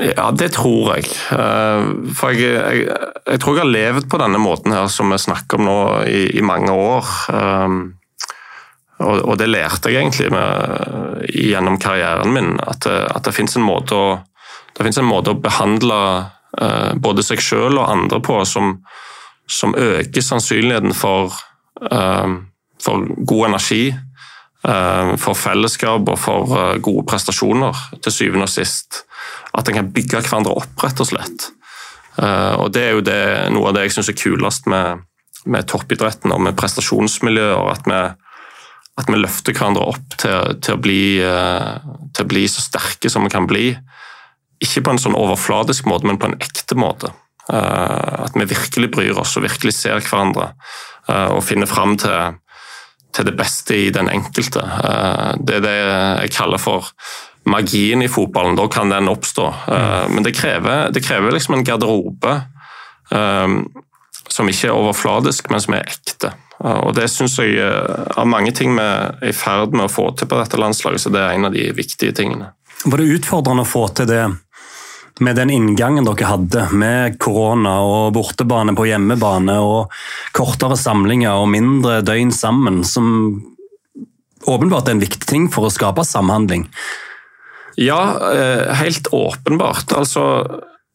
[0.00, 1.08] Ja, det tror jeg.
[1.34, 2.84] Eh, for jeg, jeg,
[3.26, 6.22] jeg tror jeg har levd på denne måten her som vi snakker om nå i,
[6.38, 7.10] i mange år.
[7.34, 7.74] Eh,
[9.00, 13.64] og, og, det lærte jeg egentlig med, gjennom karrieren min, at, at det fins en,
[13.64, 16.00] en, måte å behandle
[16.60, 18.74] eh, både seg sjøl og andre på som,
[19.48, 21.32] som øker sannsynligheten for,
[21.80, 23.90] for god energi,
[24.68, 29.04] uh, for fellesskap og for uh, gode prestasjoner, til syvende og sist.
[29.56, 31.50] At en kan bygge hverandre opp, rett og slett.
[32.20, 33.22] og Det er jo det,
[33.54, 35.02] noe av det jeg syns er kulest med,
[35.50, 37.66] med toppidretten og med prestasjonsmiljøer.
[37.72, 37.98] At vi,
[39.00, 41.02] at vi løfter hverandre opp til, til, å bli,
[42.14, 43.72] til å bli så sterke som vi kan bli.
[44.62, 47.10] Ikke på en sånn overfladisk måte, men på en ekte måte.
[47.52, 50.99] Eh, at vi virkelig bryr oss og virkelig ser hverandre eh,
[51.34, 52.38] og finne fram til,
[53.14, 54.62] til det beste i den enkelte.
[54.62, 56.92] Eh, det er det jeg kaller for
[57.50, 58.58] magien i fotballen.
[58.58, 59.46] Da kan den oppstå.
[60.12, 62.34] Men det krever, det krever liksom en garderobe
[64.30, 66.34] som ikke er overfladisk, men som er ekte.
[66.60, 67.56] Og Det syns jeg
[68.20, 71.12] av mange ting vi er i ferd med å få til på dette landslaget, så
[71.12, 72.52] det er en av de viktige tingene.
[72.84, 74.22] Var det utfordrende å få til det
[75.20, 79.92] med den inngangen dere hadde, med korona og bortebane på hjemmebane og
[80.36, 83.06] kortere samlinger og mindre døgn sammen, som
[84.48, 86.66] åpenbart er en viktig ting for å skape samhandling?
[87.80, 88.00] Ja,
[88.32, 89.92] eh, helt åpenbart.
[89.96, 90.24] Altså,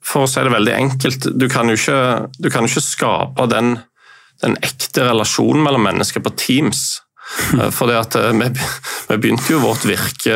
[0.06, 3.78] for å si det veldig enkelt, du kan jo ikke, kan ikke skape den,
[4.44, 7.05] den ekte relasjonen mellom mennesker på Teams
[7.76, 8.34] for eh,
[9.10, 10.36] vi, begynte jo vårt virke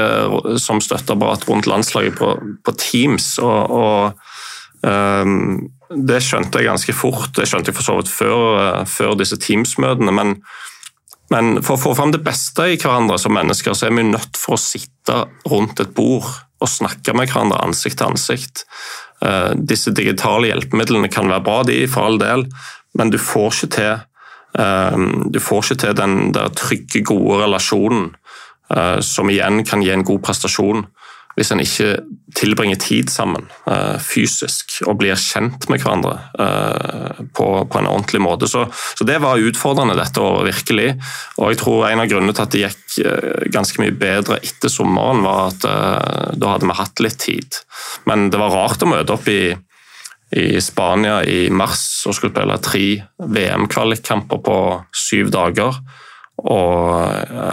[0.62, 2.32] som støtteapparat rundt landslaget på,
[2.66, 3.38] på Teams.
[3.44, 7.32] og, og um, det skjønte jeg ganske fort.
[7.34, 10.14] Det skjønte jeg for så vidt før, før disse Teams-møtene.
[10.14, 10.36] Men
[11.30, 14.38] Men for å få fram det beste i hverandre som mennesker, så er vi nødt
[14.38, 16.26] for å sitte rundt et bord
[16.60, 18.64] og snakke med hverandre ansikt til ansikt.
[19.54, 22.48] Disse digitale hjelpemidlene kan være bra, de, for all del,
[22.98, 24.02] men du får ikke til,
[24.56, 28.08] du får ikke til den der trygge, gode relasjonen
[28.74, 30.88] uh, som igjen kan gi en god prestasjon
[31.38, 32.02] hvis en ikke
[32.36, 38.50] tilbringer tid sammen uh, fysisk og blir kjent med hverandre uh, på, en ordentlig måte.
[38.50, 38.66] Så,
[38.98, 40.90] så, det var utfordrende dette året, virkelig.
[41.40, 45.24] Og jeg tror en av grunnene til at det gikk ganske mye bedre etter sommeren,
[45.24, 45.64] var at
[46.36, 47.62] da hadde vi hatt litt tid.
[48.10, 49.54] Men det var rart å møte opp i,
[50.32, 52.86] i Spania i mars og skulle spille tre
[53.18, 54.60] VM-kvalikkamper på
[54.94, 55.80] syv dager.
[56.40, 56.94] Og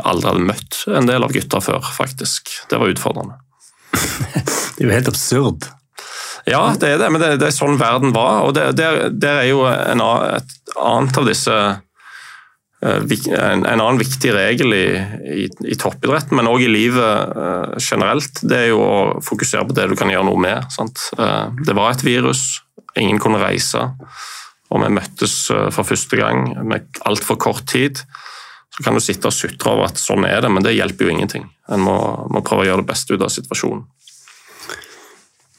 [0.06, 2.52] aldri hadde møtt en del av gutta før, faktisk.
[2.70, 3.40] Det var utfordrende.
[4.76, 5.70] det er jo helt absurd.
[6.46, 8.44] Ja, det er det, men det, det er sånn verden var.
[8.46, 14.76] og der, er jo en, et annet av disse eh, en, en annen viktig regel
[14.76, 14.84] i,
[15.26, 19.74] i, i toppidretten, men òg i livet uh, generelt, det er jo å fokusere på
[19.74, 20.70] det du kan gjøre noe med.
[20.70, 21.08] Sant?
[21.66, 22.44] det var et virus,
[23.02, 23.82] ingen kunne reise,
[24.70, 28.00] og vi møttes uh, for første gang med altfor kort tid.
[28.76, 31.14] Så kan du sitte og sutre over at sånn er det, men det hjelper jo
[31.14, 31.46] ingenting.
[31.72, 31.96] En må,
[32.32, 33.86] må prøve å gjøre det beste ut av situasjonen.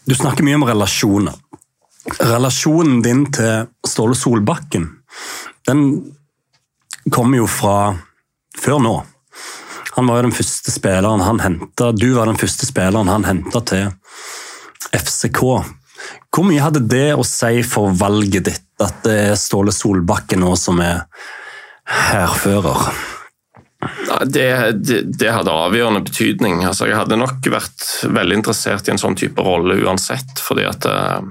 [0.07, 1.35] Du snakker mye om relasjoner.
[2.23, 4.85] Relasjonen din til Ståle Solbakken,
[5.67, 5.81] den
[7.11, 7.77] kommer jo fra
[8.57, 8.93] før nå.
[9.97, 13.63] Han var jo den første spilleren han henta Du var den første spilleren han henta
[13.65, 13.89] til
[14.93, 15.41] FCK.
[16.33, 20.53] Hvor mye hadde det å si for valget ditt, at det er Ståle Solbakken nå
[20.59, 21.05] som er
[21.87, 22.89] hærfører?
[24.25, 26.63] Det, det, det, hadde avgjørende betydning.
[26.65, 30.41] Altså, jeg hadde nok vært veldig interessert i en sånn type rolle uansett.
[30.41, 31.21] fordi at uh,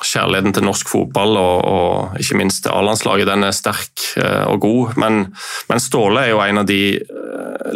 [0.00, 4.62] Kjærligheten til norsk fotball og, og ikke minst til A-landslaget den er sterk uh, og
[4.64, 4.96] god.
[5.02, 5.20] Men,
[5.68, 6.82] men, Ståle er jo en av de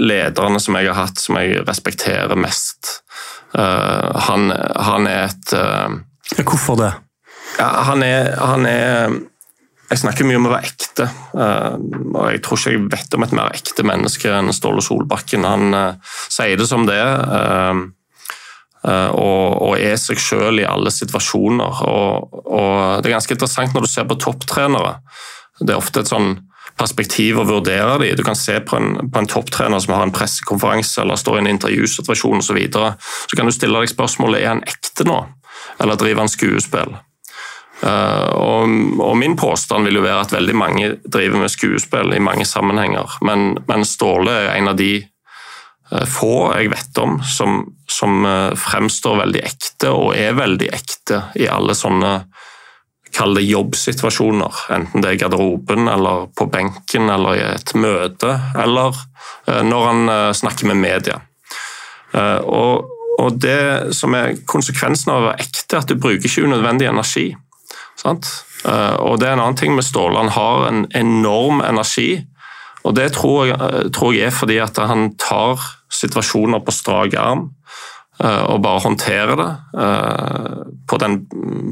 [0.00, 3.00] lederne som jeg har hatt som jeg respekterer mest.
[3.54, 5.52] Han, han, er et
[6.42, 6.92] Hvorfor det?
[7.58, 9.14] Ja, han er, han er
[9.94, 11.08] jeg snakker mye om å være ekte.
[11.38, 11.74] Eh,
[12.14, 15.44] og Jeg tror ikke jeg vet om et mer ekte menneske enn Ståle Solbakken.
[15.46, 17.84] Han uh, sier det som det uh,
[18.84, 21.84] og, og, er seg selv i alle situasjoner.
[21.88, 22.72] Og, og,
[23.04, 24.98] Det er ganske interessant når du ser på topptrenere.
[25.60, 26.34] Det er ofte et sånn
[26.80, 28.16] perspektiv å vurdere dem.
[28.18, 31.44] Du kan se på en, på en topptrener som har en pressekonferanse eller står i
[31.44, 32.60] en intervjusituasjon osv.
[32.66, 32.90] Så,
[33.30, 35.22] så kan du stille deg spørsmålet er han ekte nå,
[35.78, 36.96] eller driver han skuespill.
[37.84, 38.68] Eh, og,
[39.00, 43.18] og, Min påstand vil jo være at veldig mange driver med skuespill i mange sammenhenger,
[43.26, 48.54] men, men Ståle er en av de eh, få jeg vet om som, som eh,
[48.56, 52.16] fremstår veldig ekte, og er veldig ekte i alle sånne
[53.14, 58.98] Kall det jobbsituasjoner, enten det er garderoben eller på benken eller i et møte, eller
[59.46, 61.20] når han snakker med media.
[62.42, 66.46] Og, og Det som er konsekvensen av å være ekte, er at du bruker ikke
[66.48, 67.28] unødvendig energi.
[68.00, 68.26] Sant?
[68.64, 70.18] Eh, og det er en annen ting med Ståle.
[70.18, 72.24] Han har en enorm energi.
[72.84, 75.60] Og det tror jeg, eh, tror jeg er fordi at han tar
[75.92, 77.50] situasjoner på strak arm
[78.20, 79.50] eh, og bare håndterer det
[80.88, 81.20] på, den,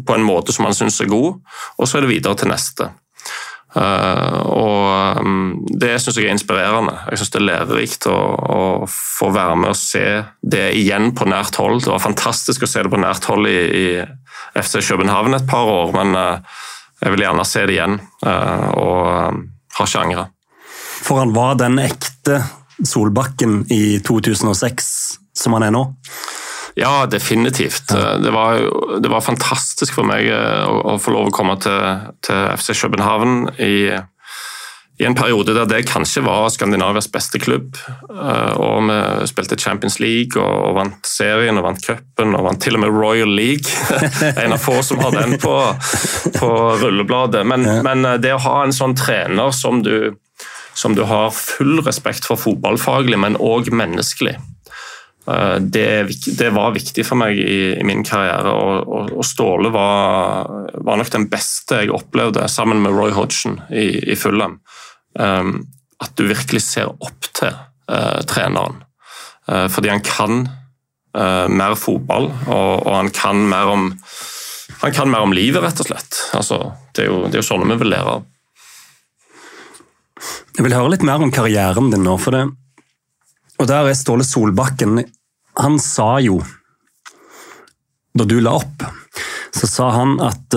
[0.07, 1.41] på en måte som han syns er god,
[1.79, 2.89] og så er det videre til neste.
[3.73, 5.29] Og
[5.81, 6.93] Det syns jeg er inspirerende.
[7.09, 10.05] Jeg syns det er lærerikt å, å, få være med og se
[10.45, 11.81] det igjen på nært hold.
[11.85, 13.87] Det var fantastisk å se det på nært hold i, i
[14.61, 16.61] FC København et par år, men eh,
[17.03, 17.99] jeg vil gjerne se det igjen.
[18.27, 19.41] Eh, og eh,
[19.79, 20.27] har ikke angra.
[21.03, 22.43] For han var den ekte
[22.83, 24.93] Solbakken i 2006
[25.39, 25.83] som han er nå?
[26.79, 27.91] Ja, definitivt.
[27.93, 28.63] Det, var,
[29.03, 33.51] det, var, fantastisk for meg å, å få lov å komme til, til FC København
[33.61, 33.75] i
[35.03, 37.79] i en periode der det kanskje var Skandinavias beste klubb.
[38.11, 42.77] Eh, og Vi spilte Champions League og vant serien og vant cupen og vant til
[42.79, 43.73] og med Royal League.
[44.45, 45.57] en av få som har den på,
[46.37, 46.51] på
[46.85, 47.45] rullebladet.
[47.47, 47.81] Men, ja.
[47.87, 50.15] men, eh, det å ha en sånn trener som du,
[50.75, 54.52] som du har full respekt for fotballfaglig, men òg menneskelig, eh,
[55.23, 55.85] det,
[56.35, 58.51] det, var viktig for meg i, i min karriere.
[58.51, 63.61] Og, og, og Ståle var, var, nok den beste jeg opplevde, sammen med Roy Hodgson
[63.71, 64.59] i, i Fulham.
[65.15, 65.61] Um,
[66.03, 68.83] at du virkelig ser opp til uh, treneren.
[69.47, 70.45] Uh, fordi han kan
[71.17, 73.91] uh, mer fotball, og, og, han kan mer om
[74.83, 76.17] han kan mer om livet, rett og slett.
[76.35, 76.57] Altså,
[76.97, 78.25] det, er jo, det er jo sånne vi vil lære av.
[80.57, 82.17] Jeg vil høre litt mer om karrieren din nå.
[82.19, 82.49] for det.
[83.63, 85.05] Og Der er Ståle Solbakken.
[85.63, 86.41] Han sa jo,
[88.19, 88.83] da du la opp,
[89.55, 90.57] så sa han at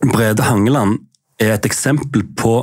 [0.00, 1.02] Brede Hangeland
[1.36, 2.54] er et eksempel på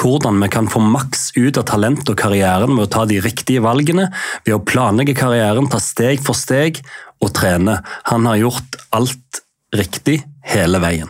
[0.00, 3.64] hvordan vi kan få maks ut av talentet og karrieren ved å ta de riktige
[3.64, 4.10] valgene,
[4.44, 6.82] ved å planlegge karrieren, ta steg for steg
[7.24, 7.78] og trene.
[8.12, 9.40] Han har gjort alt
[9.76, 11.08] riktig hele veien.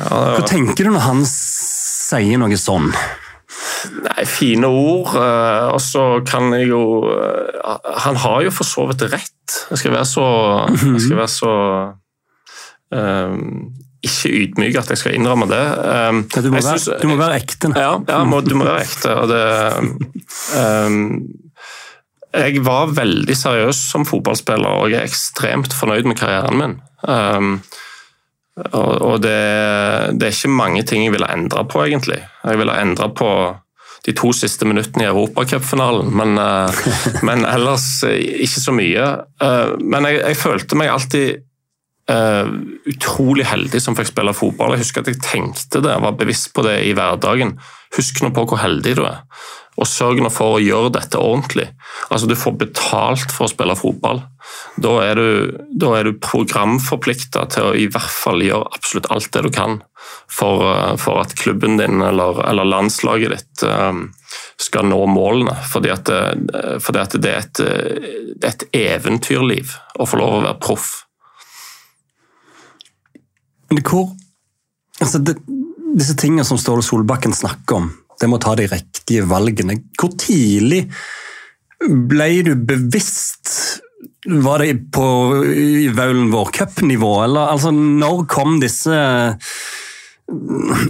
[0.00, 2.88] Hva tenker du når han sier noe sånn?
[4.06, 5.14] Nei, Fine ord.
[5.16, 6.80] eh, Og så kan jeg jo
[7.10, 7.76] eh,
[8.06, 9.32] Han har jo for så vidt rett.
[9.70, 10.26] Jeg skal være så,
[10.74, 11.52] jeg skal være så
[12.90, 13.72] um,
[14.06, 15.62] Ikke ydmyk at jeg skal innrømme det.
[15.78, 17.72] Um, Ja, du, må være, synes- du må være ekte.
[17.76, 19.14] Ja, ja må, du må være ekte.
[19.16, 19.42] Og det,
[20.58, 21.00] um,
[22.36, 26.74] jeg var veldig seriøs som fotballspiller, og jeg er ekstremt fornøyd med karrieren min.
[27.08, 27.60] Um,
[28.72, 29.36] og det,
[30.16, 32.22] det er ikke mange ting jeg ville endra på, egentlig.
[32.44, 33.28] Jeg ville endra på
[34.06, 36.86] de to siste minuttene i Europacupfinalen, men, eh,
[37.26, 39.10] men ellers eh, ikke så mye.
[39.42, 41.42] Eh, Men jeg, jeg følte meg alltid
[42.06, 42.46] Uh,
[42.86, 44.76] utrolig heldig som fikk spille fotball.
[44.76, 47.56] Jeg husker at jeg tenkte det, var bevisst på det i hverdagen.
[47.96, 49.24] Husk nå på hvor heldig du er,
[49.76, 51.66] og sørg nå for å gjøre dette ordentlig.
[52.10, 54.22] Altså, Du får betalt for å spille fotball.
[54.80, 59.42] Da er du, da du programforplikta til å i hvert fall gjøre absolutt alt det
[59.44, 59.80] du kan
[60.32, 64.00] for, eh, for at klubben din eller, eller landslaget ditt eh,
[64.62, 65.56] skal nå målene.
[65.72, 70.22] Fordi at, det- fordi at det, er et, eh, det er et eventyrliv å få
[70.22, 71.02] lov å være proff.
[73.70, 74.12] Men hvor,
[75.02, 75.36] altså det,
[75.98, 77.88] disse tingene som Ståle Solbakken snakker om,
[78.20, 79.78] det må ta de riktige valgene.
[79.98, 80.86] Hvor tidlig
[81.84, 83.82] ble du bevisst
[84.26, 85.06] Var det på
[85.94, 88.96] Vaulen Vår Cup-nivå, eller altså, når kom disse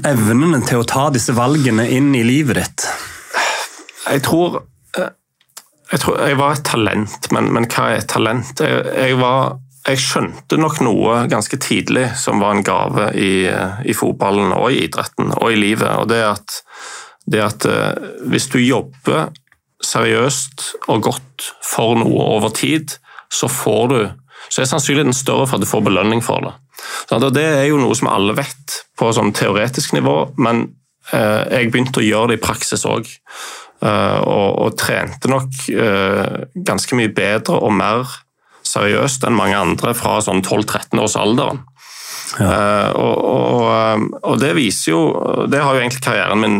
[0.06, 2.86] evnene til å ta disse valgene inn i livet ditt?
[4.06, 4.62] Jeg tror
[4.96, 5.12] eh,
[5.90, 8.62] jeg, tror, jeg var et talent, men, men hva er et talent?
[8.62, 9.58] Jeg, jeg, var,
[9.90, 13.32] jeg skjønte nok noe ganske tidlig som var en gave i,
[13.84, 15.92] i fotballen og i idretten og i livet.
[15.92, 16.62] og det at,
[17.30, 19.32] det at eh, hvis du jobber
[19.84, 22.96] seriøst og godt for noe over tid,
[23.32, 24.00] så får du
[24.46, 26.52] så er sannsynligheten større for at du får belønning for det.
[27.10, 30.68] Så det er jo noe som alle vet på sånn teoretisk nivå, men
[31.10, 33.10] eh, jeg begynte å gjøre det i praksis òg.
[33.76, 35.66] Uh, og, og, trente nok
[36.64, 38.08] ganske mye bedre og mer
[38.64, 41.60] seriøst enn mange andre fra sånn 12-13 års alderen.
[42.34, 42.46] Ja.
[42.46, 45.02] Uh, og, og, og, det viser jo
[45.46, 46.56] Det har jo egentlig karrieren min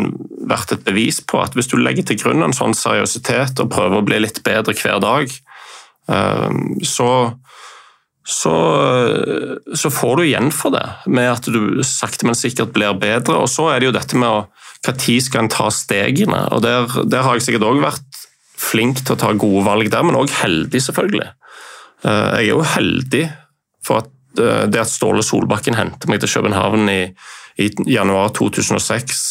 [0.46, 1.40] vært et bevis på.
[1.42, 4.76] At hvis du legger til grunn en sånn seriøsitet og prøver å bli litt bedre
[4.78, 5.32] hver dag,
[6.86, 7.08] så
[8.26, 8.52] så,
[9.74, 13.36] så, får du igjen for det, med at du sakte, men sikkert blir bedre.
[13.38, 14.40] Og så er det jo dette med å
[14.86, 16.40] Når skal en ta stegene?
[16.54, 18.20] Og der, der har jeg sikkert òg vært
[18.58, 21.28] flink til å ta gode valg der, men òg heldig, selvfølgelig.
[22.02, 23.24] Jeg er jo heldig
[23.86, 27.00] for at det at Ståle Solbakken hentet meg til København i,
[27.62, 29.26] i januar 2006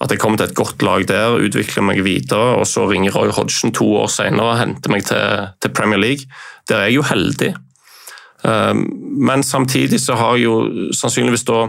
[0.00, 3.32] at jeg kom til et godt lag der, utvikler meg videre, og så ringer Roy
[3.36, 6.24] Hodgson to år senere og henter meg til, til Premier League.
[6.68, 7.50] Der er jeg jo heldig.
[9.20, 11.66] Men samtidig så har jeg jo sannsynligvis da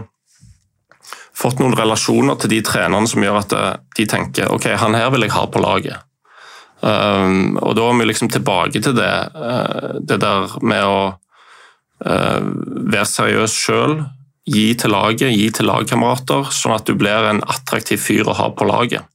[1.36, 3.54] fått noen relasjoner til de trenerne som gjør at
[3.98, 6.08] de tenker ok, han her vil jeg ha på laget.
[6.82, 9.12] Og da er vi liksom tilbake til det,
[10.08, 10.96] det der med å
[12.02, 14.00] være seriøs sjøl,
[14.48, 18.48] gi til laget, gi til lagkamerater, sånn at du blir en attraktiv fyr å ha
[18.50, 19.06] på laget.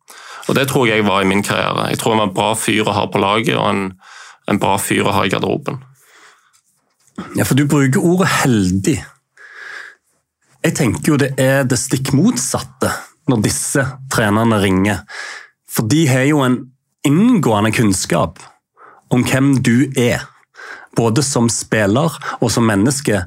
[0.47, 1.89] Og Det tror jeg var i min karriere.
[1.91, 3.83] Jeg tror jeg var en bra fyr å ha på laget og en,
[4.47, 5.81] en bra fyr å ha i garderoben.
[7.35, 8.97] Ja, for du bruker ordet heldig.
[10.63, 12.91] Jeg tenker jo det er det stikk motsatte
[13.27, 13.83] når disse
[14.13, 15.03] trenerne ringer.
[15.67, 16.61] For de har jo en
[17.07, 18.39] inngående kunnskap
[19.13, 20.23] om hvem du er.
[20.97, 23.23] Både som spiller og som menneske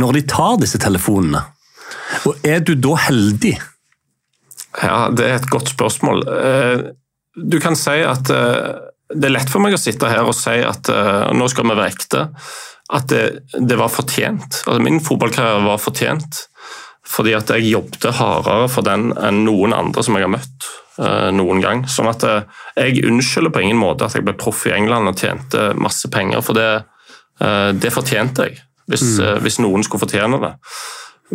[0.00, 1.42] når de tar disse telefonene.
[2.28, 3.56] Og er du da heldig?
[4.80, 6.24] Ja, det er et godt spørsmål.
[7.36, 10.90] Du kan si at det er lett for meg å sitte her og si at
[11.34, 12.26] nå skal vi være ekte
[12.90, 13.24] at det,
[13.58, 14.62] det var fortjent.
[14.66, 16.46] Altså, min fotballkarriere var fortjent
[17.10, 20.70] fordi at jeg jobbet hardere for den enn noen andre som jeg har møtt
[21.34, 21.82] noen gang.
[21.88, 22.22] Sånn at
[22.76, 26.42] Jeg unnskylder på ingen måte at jeg ble proff i England og tjente masse penger,
[26.44, 26.84] for det,
[27.40, 28.58] det fortjente jeg.
[28.90, 29.38] Hvis, mm.
[29.44, 30.50] hvis, noen skulle fortjene det.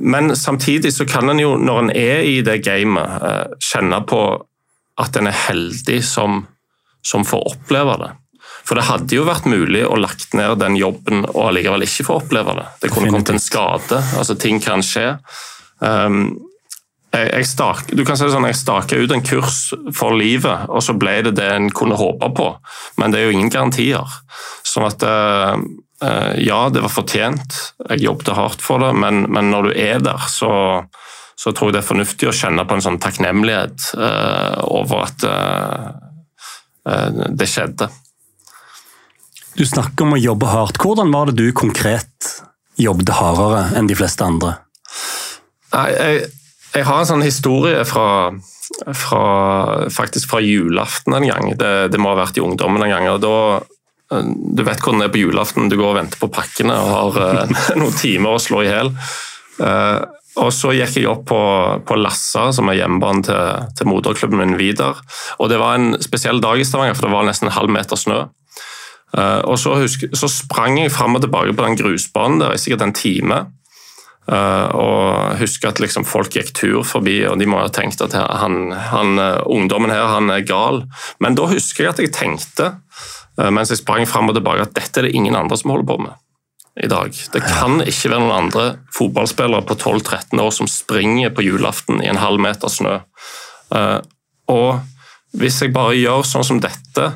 [0.03, 3.23] Men samtidig så kan en jo, når en er i det gamet,
[3.63, 4.19] kjenne på
[5.01, 6.43] at en er heldig som,
[7.05, 8.11] som får oppleve det.
[8.65, 12.19] For det hadde jo vært mulig å lagt ned den jobben og allikevel ikke få
[12.23, 12.65] oppleve det.
[12.81, 14.01] Det kunne kommet en skade.
[14.17, 15.11] altså Ting kan skje.
[15.79, 16.39] Um,
[17.13, 19.59] jeg, jeg, stak, du kan si det sånn, jeg staka ut en kurs
[19.95, 22.49] for livet, og så ble det det en kunne håpe på.
[22.99, 24.17] Men det er jo ingen garantier.
[24.65, 25.05] Sånn at
[26.01, 27.55] ja, det var fortjent.
[27.89, 30.49] Jeg jobbet hardt for det, men, men når du er der, så,
[31.39, 35.25] så tror jeg det er fornuftig å kjenne på en sånn takknemlighet uh, over at
[35.27, 35.87] uh,
[36.87, 37.89] uh, det skjedde.
[39.55, 40.79] Du snakker om å jobbe hardt.
[40.83, 42.31] Hvordan var det du konkret
[42.79, 44.57] jobbet hardere enn de fleste andre?
[45.75, 46.25] Nei, jeg,
[46.75, 48.07] jeg har en sånn historie fra,
[48.95, 49.23] fra,
[49.91, 51.53] faktisk fra julaften en gang.
[51.59, 53.07] Det, det, må ha vært i ungdommen en gang.
[53.11, 53.37] og da
[54.09, 57.49] du vet hvordan det er på julaften, du går og venter på pakkene og har
[57.79, 58.91] noen timer å slå i hjel.
[60.35, 61.41] Og så gikk jeg opp på,
[61.87, 64.99] på Lassa, som er hjemmebanen til, til moderklubben min Vidar.
[65.39, 67.99] Og det var en spesiell dag i Stavanger, for det var nesten en halv meter
[67.99, 68.25] snø.
[69.15, 72.59] Uh, og så, husk, så, sprang jeg fram og tilbake på den grusbanen der i
[72.59, 73.45] sikkert en time.
[74.25, 78.17] Uh, og husker at liksom folk gikk tur forbi, og de må ha tenkt at
[78.17, 80.83] han, han, ungdommen her han er gal.
[81.23, 82.73] Men da husker jeg at jeg tenkte,
[83.35, 85.97] mens jeg sprang fram og tilbake, at dette er det ingen andre som holder på
[86.05, 86.13] med
[86.83, 87.11] i dag.
[87.31, 88.65] Det kan ikke være noen andre
[88.95, 92.97] fotballspillere på 12-13 år som springer på julaften i en halv meter snø.
[93.75, 93.99] Eh,
[94.51, 97.13] og hvis jeg bare gjør sånn som dette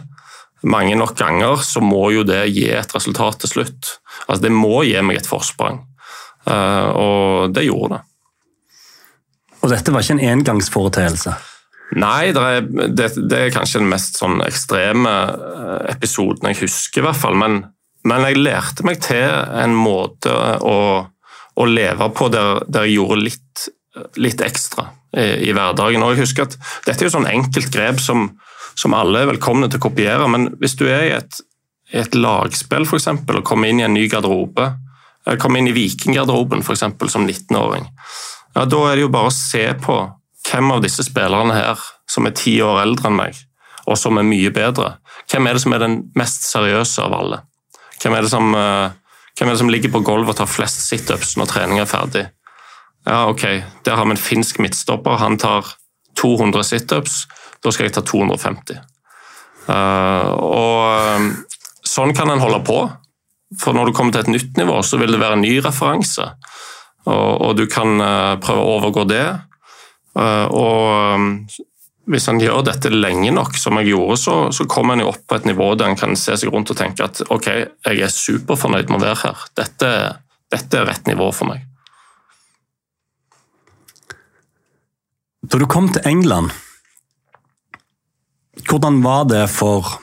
[0.63, 3.93] mange nok ganger, så må jo det gi et resultat til slutt.
[4.28, 5.84] Altså Det må gi meg et forsprang.
[6.47, 8.01] Eh, og det gjorde det.
[9.59, 11.36] Og dette var ikke en engangsforeteelse?
[11.98, 17.02] Nei, det er, det, det er kanskje den mest sånn ekstreme eh, episoden jeg husker,
[17.02, 17.38] i hvert fall.
[17.40, 17.64] Men
[18.08, 20.78] men jeg lærte meg til en måte å,
[21.60, 23.66] å leve på der, der, jeg gjorde litt,
[24.22, 26.04] litt ekstra i, i, hverdagen.
[26.06, 26.56] Og jeg husker at
[26.88, 28.30] Dette er jo sånn enkelt grep som,
[28.80, 31.42] som alle er velkomne til å kopiere, men hvis du er i et,
[31.92, 34.72] i et lagspill for eksempel, og kommer inn i en ny garderobe,
[35.42, 36.86] kommer inn i vikinggarderoben f.eks.
[37.12, 37.90] som 19-åring,
[38.56, 40.00] ja, da er det jo bare å se på
[40.50, 43.38] hvem av disse spillerne her som er ti år eldre enn meg,
[43.86, 44.95] og som er mye bedre.
[45.30, 47.43] Hvem er det som er den mest seriøse av alle?
[48.00, 48.91] Hvem er det som, eh,
[49.38, 52.30] hvem er det som ligger på gulvet og tar flest situps når trening er ferdig?
[53.06, 55.18] Ja, ok, Der har vi en finsk midtstopper.
[55.18, 55.66] Han tar
[56.16, 57.28] 200 situps.
[57.64, 58.80] Da skal jeg ta 250.
[59.68, 61.30] Uh, eh, og eh,
[61.89, 62.91] Sånn kan en holde på.
[63.60, 66.28] For når du kommer til et nytt nivå, så vil det være en ny referanse.
[67.08, 69.26] Og, og du kan uh, prøve å overgå det.
[70.18, 71.60] Uh, og
[72.10, 75.38] hvis en gjør dette lenge nok, som jeg gjorde, så, så kommer en opp på
[75.38, 77.49] et nivå der en kan se seg rundt og tenke at ok,
[77.86, 79.43] jeg er superfornøyd med å være her.
[79.60, 79.91] Dette,
[80.49, 81.66] dette er rett nivå for meg.
[85.49, 86.51] Da du kom til England,
[88.70, 89.95] hvordan var det for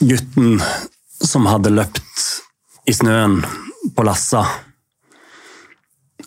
[0.00, 0.60] gutten
[1.20, 2.28] som hadde løpt
[2.88, 3.40] i snøen
[3.96, 4.44] på Lassa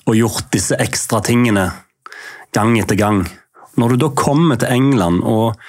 [0.03, 1.69] og gjort disse ekstra tingene
[2.55, 3.23] gang etter gang?
[3.79, 5.59] Når du da kommer til England og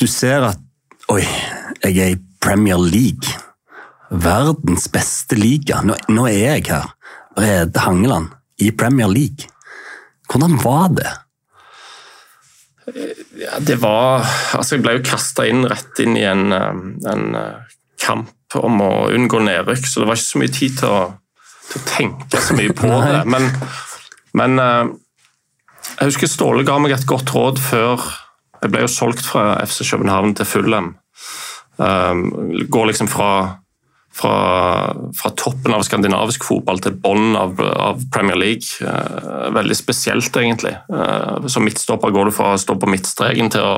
[0.00, 0.60] du ser at
[1.12, 1.20] Oi,
[1.84, 3.28] jeg er i Premier League.
[4.08, 5.82] Verdens beste liga.
[5.84, 6.86] Nå, nå er jeg her.
[7.36, 8.30] Brede Hangeland
[8.64, 9.50] i Premier League.
[10.30, 11.12] Hvordan var det?
[13.40, 14.24] Ja, det var
[14.54, 18.80] Altså, jeg ble jo kasta inn rett inn i en, um, en, uh, kamp om
[18.84, 20.98] å unngå nedrykk, så det var ikke så mye tid til å,
[21.78, 23.22] å tenke så mye på det.
[23.30, 23.48] Men,
[24.36, 24.92] men uh,
[25.94, 28.02] jeg husker Ståle ga meg et godt råd før
[28.62, 30.94] Jeg ble jo solgt fra FC København til Fulham.
[31.76, 32.22] Um,
[32.70, 33.58] går liksom fra,
[34.14, 34.34] fra,
[35.18, 38.78] fra, toppen av skandinavisk fotball til bånn av, av, Premier League.
[38.80, 40.72] Uh, veldig spesielt, egentlig.
[41.52, 43.74] Som midtstopper går du fra å stå på midtstreken til å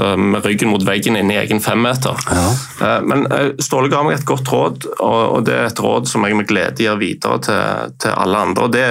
[0.00, 2.16] med ryggen mot veggen inn i egen femmeter.
[2.32, 2.44] Ja.
[2.80, 6.24] Uh, men uh, Ståle ga meg et godt råd, og, det er et råd som
[6.24, 8.70] jeg med glede gir videre til, til alle andre.
[8.72, 8.86] det,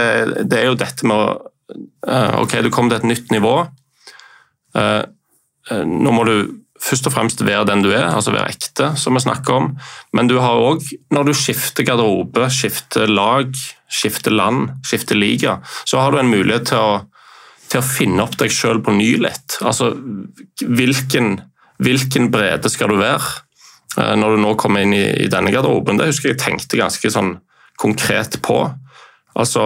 [0.46, 1.52] det er jo dette med å
[2.08, 3.54] Eh, ok, du kom til et nytt nivå.
[4.78, 5.04] Eh,
[5.72, 6.36] eh, nå må du
[6.82, 9.70] først og fremst være den du er, altså være ekte, som vi snakker om.
[10.18, 10.82] Men du har òg,
[11.14, 13.54] når du skifter garderobe, skifter lag,
[13.92, 17.00] skifter land, skifter liga, så har du en mulighet til å,
[17.72, 19.58] til å finne opp deg sjøl på ny litt.
[19.64, 19.94] Altså,
[20.62, 21.38] hvilken,
[21.80, 26.00] hvilken brede skal du være når du nå kommer inn i, i denne garderoben?
[26.00, 27.38] Det husker jeg tenkte ganske sånn
[27.82, 28.60] konkret på.
[29.40, 29.66] Altså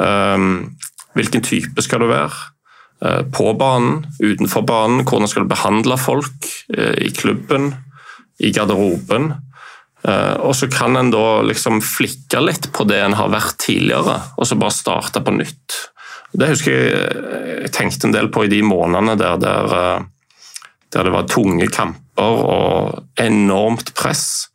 [0.00, 0.74] um,
[1.14, 2.54] Hvilken type skal du være?
[3.04, 7.72] Eh, på banen, utenfor banen, hvordan skal du behandle folk eh, i klubben,
[8.40, 9.32] i garderoben?
[10.04, 14.16] Eh, og så kan en da liksom flikke litt på det en har vært tidligere,
[14.38, 15.78] og så bare starte på nytt.
[16.34, 17.20] Det husker jeg
[17.64, 20.02] jeg tenkte en del på i de månedene der, der,
[20.92, 24.50] der det var tunge kamper og enormt press.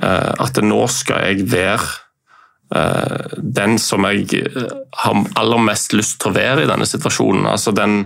[0.00, 1.90] At nå skal jeg være
[2.70, 7.48] Eh, den som jeg eh, har aller mest lyst til å være i denne situasjonen.
[7.50, 8.04] Altså den,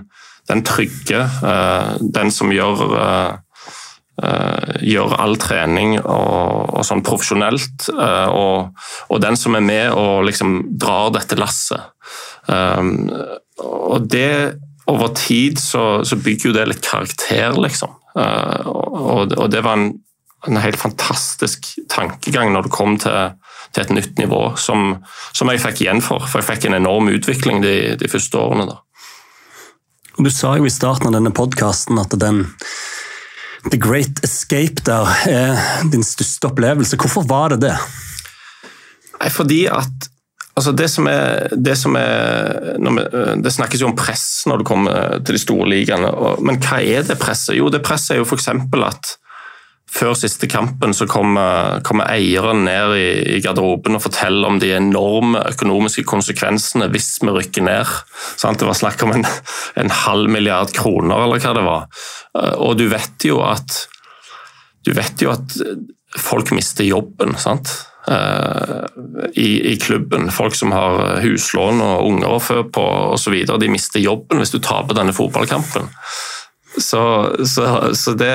[0.48, 3.40] den trygge, eh, den som gjør
[4.14, 7.88] gjør all trening og, og sånn profesjonelt.
[7.90, 11.90] Og, og, den som er med og liksom drar dette lasset.
[12.46, 13.08] Um,
[13.62, 17.94] og det Over tid så, så, bygger jo det litt karakter, liksom.
[18.12, 19.86] Uh, og, og, det var en,
[20.44, 23.32] en, helt fantastisk tankegang når det kom til,
[23.72, 24.98] til et nytt nivå, som,
[25.32, 26.26] som, jeg fikk igjen for.
[26.28, 28.68] For jeg fikk en enorm utvikling de, de første årene.
[28.74, 28.76] da.
[30.20, 32.44] Du sa jo i starten av denne podkasten at den
[33.72, 37.00] The Great Escape der er din største opplevelse.
[37.00, 37.78] Hvorfor var det det?
[39.16, 40.12] Nei, fordi at
[40.54, 43.04] altså det som er, det, som er vi,
[43.42, 46.10] det snakkes jo om press når det kommer til de store ligaene.
[46.44, 47.56] Men hva er det presset?
[47.58, 48.50] Jo, det presset er jo f.eks.
[48.50, 49.14] at
[49.94, 54.72] før siste kampen så kommer, kommer eieren ned i, i, garderoben og forteller om de
[54.74, 57.90] enorme økonomiske konsekvensene hvis vi rykker ned.
[58.40, 58.58] Sant?
[58.60, 59.26] Det var snakk om en,
[59.80, 61.88] en, halv milliard kroner, eller hva det var.
[62.64, 63.84] Og du vet jo at
[64.94, 65.54] vet jo at
[66.20, 67.70] folk mister jobben sant?
[68.08, 68.84] Eh,
[69.32, 70.30] I, i klubben.
[70.30, 72.84] Folk som har huslån og unger å fø på
[73.14, 73.36] osv.
[73.48, 75.88] De mister jobben hvis du taper denne fotballkampen.
[76.74, 77.00] Så,
[77.46, 78.34] så, så det,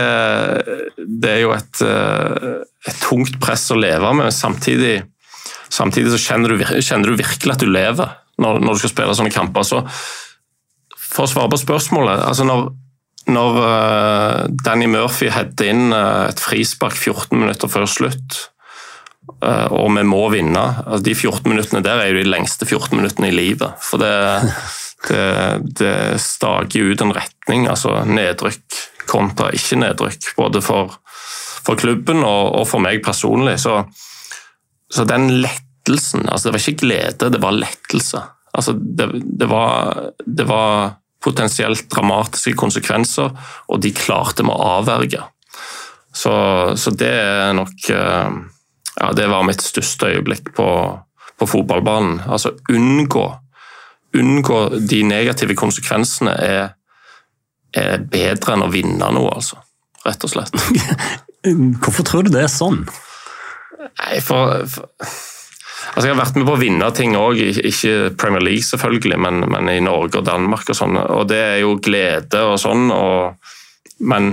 [0.97, 4.33] det, er jo et, eh, et, tungt press å leve med.
[4.33, 5.03] Samtidig,
[5.69, 9.17] samtidig så kjenner du, kjenner du, virkelig at du lever når, når, du skal spille
[9.21, 9.67] sånne kamper.
[9.67, 9.83] Så
[10.97, 12.69] for å svare på spørsmålet altså når,
[13.33, 13.57] når
[14.63, 18.37] Danny Murphy header inn et frispark 14 minutter før slutt,
[19.29, 23.29] og vi må vinne altså De 14 minuttene der er jo de lengste 14 minuttene
[23.29, 23.77] i livet.
[23.83, 24.13] For det
[25.07, 25.25] det,
[25.79, 30.33] det staker ut en retning, altså nedrykk kontra ikke nedrykk.
[30.37, 30.93] Både for,
[31.65, 33.57] for klubben og, og, for meg personlig.
[33.63, 33.81] Så,
[34.91, 38.21] så, den lettelsen altså Det var ikke glede, det var lettelse.
[38.53, 43.33] Altså det, det, var, det var potensielt dramatiske konsekvenser,
[43.69, 45.23] og de klarte vi å avverge.
[46.15, 46.31] Så,
[46.79, 48.39] så, det er nok eh,
[48.99, 50.67] Ja, det var mitt største øyeblikk på,
[51.39, 52.19] på fotballbanen.
[52.27, 53.27] Altså unngå
[54.17, 56.69] unngå de negative konsekvensene er,
[57.77, 59.59] er bedre enn å vinne noe, altså.
[60.05, 60.55] Rett og slett.
[61.83, 62.85] Hvorfor tror du det er sånn?
[63.79, 64.89] Nei, for, for
[65.89, 69.39] Altså, jeg har vært med på å vinne ting òg, ikke Premier League selvfølgelig, men,
[69.49, 70.99] men, i Norge og Danmark og sånn.
[70.99, 73.55] Og det er jo glede og sånn, og,
[74.11, 74.27] men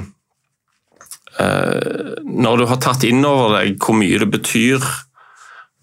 [1.36, 4.80] når du har tatt inn over deg hvor mye det betyr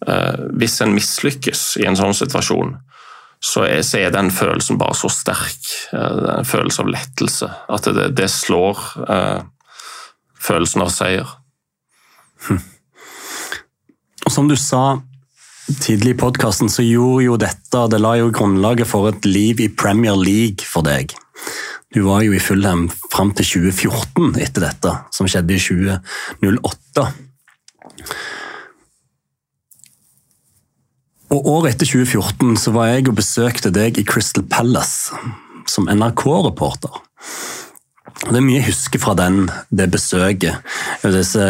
[0.08, 2.76] eh, hvis en mislykkes i en sånn situasjon,
[3.44, 5.72] så er, så er, den følelsen bare så sterk.
[5.92, 7.50] En følelse av lettelse.
[7.76, 8.80] At det, det slår
[10.40, 11.34] følelsen av seier.
[12.48, 12.62] Hm.
[14.32, 15.02] Som du sa
[15.84, 19.70] tidlig i podkasten, så gjorde jo dette Det la jo grunnlaget for et liv i
[19.72, 21.16] Premier League for deg.
[21.94, 27.06] Du var jo i Fulham fram til 2014 etter dette, som skjedde i 2008.
[31.34, 35.14] Og Året etter 2014 så var jeg og besøkte deg i Crystal Palace
[35.70, 37.02] som NRK-reporter.
[38.24, 40.62] Det er mye jeg husker fra den, det besøket.
[41.04, 41.46] Disse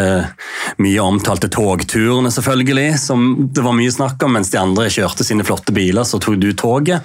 [0.82, 4.34] mye omtalte togturene, selvfølgelig, som det var mye snakk om.
[4.36, 7.04] Mens de andre kjørte sine flotte biler, så tok du toget.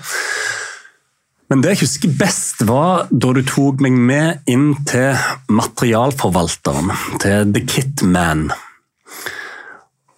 [1.49, 5.17] Men det jeg husker best, var da du tok meg med inn til
[5.49, 6.91] materialforvalteren,
[7.21, 8.51] til The Kit Man.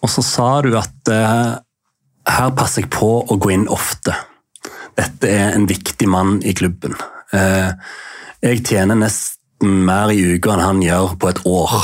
[0.04, 1.54] Og så sa du at eh,
[2.36, 4.18] her passer jeg på å gå inn ofte.
[5.00, 6.98] Dette er en viktig mann i klubben.
[7.32, 7.72] Eh,
[8.44, 11.78] jeg tjener nesten mer i uka enn han gjør på et år.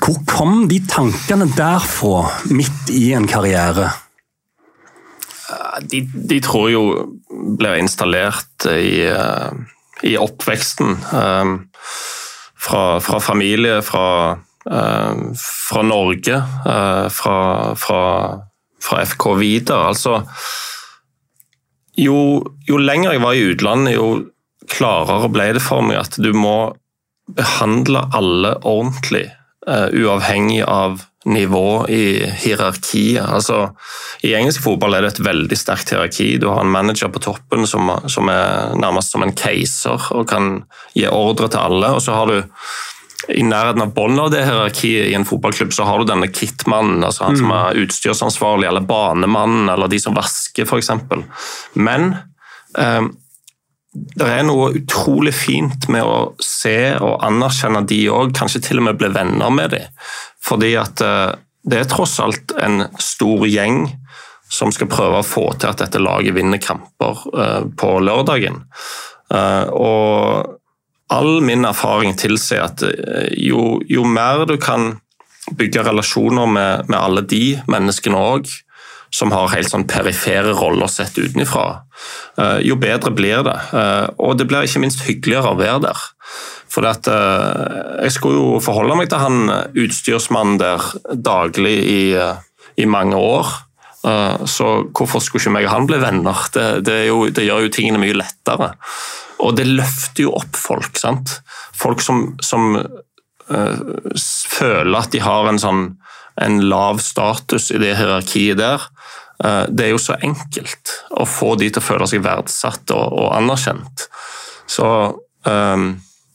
[0.00, 2.24] Hvor kom de tankene derfra,
[2.56, 3.90] midt i en karriere?
[5.90, 6.82] De, de tror jo
[7.58, 9.50] blir installert i, eh,
[10.08, 10.96] i oppveksten.
[11.20, 11.54] Eh,
[12.64, 14.08] fra, fra familie, fra
[14.70, 15.14] Eh,
[15.68, 16.42] fra Norge,
[17.10, 18.40] fra, fra,
[18.82, 19.90] fra FK videre.
[19.92, 20.22] Altså
[21.96, 22.16] jo,
[22.66, 24.08] jo, lenger jeg var i utlandet, jo
[24.72, 26.72] klarere ble det for meg at du må
[27.36, 29.28] behandle alle ordentlig,
[29.64, 32.04] uavhengig av nivå i
[32.44, 33.24] hierarkiet.
[33.24, 33.70] Altså,
[34.22, 36.34] I engelsk fotball er det et veldig sterkt hierarki.
[36.40, 40.58] Du har en manager på toppen som, som er nærmest som en keiser og kan
[40.92, 41.94] gi ordre til alle.
[41.96, 42.42] og så har du
[43.32, 47.04] i nærheten av bunnen av det hierarkiet i en fotballklubb, så har du denne kitmannen,
[47.06, 47.40] altså han mm.
[47.40, 50.90] som er utstyrsansvarlig, eller banemannen, eller de som vasker, f.eks.
[51.72, 52.10] Men
[52.76, 53.06] eh,
[53.94, 58.88] det er noe utrolig fint med å se og anerkjenne de òg, kanskje til og
[58.88, 59.82] med bli venner med de.
[60.42, 63.86] Fordi at eh, det er tross alt en stor gjeng
[64.52, 68.64] som skal prøve å få til at dette laget vinner kamper eh, på lørdagen.
[69.30, 70.58] Eh, og
[71.14, 72.82] all min erfaring tilsier at
[73.38, 74.96] jo, jo, mer du kan
[75.54, 78.50] bygge relasjoner med, med alle de menneskene òg,
[79.14, 81.66] som har helt sånn perifere roller sett utenfra,
[82.66, 83.54] jo bedre blir det.
[84.18, 86.00] Og det blir ikke minst hyggeligere å være der.
[86.74, 92.00] For at, jeg skulle jo forholde meg til han utstyrsmannen der daglig i,
[92.82, 93.54] i mange år.
[94.04, 96.46] Eh, så hvorfor skulle ikke meg og han bli venner?
[96.52, 98.74] Det, det, jo, det, gjør jo tingene mye lettere.
[99.44, 100.98] Og det løfter jo opp folk.
[101.00, 101.38] sant?
[101.76, 105.86] Folk som, som øh, føler at de har en sånn
[106.42, 108.82] en lav status i det hierarkiet der.
[109.42, 113.06] Uh, det er jo så enkelt å få de til å føle seg verdsatt og,
[113.18, 114.06] og anerkjent.
[114.70, 114.86] Så
[115.44, 115.88] um,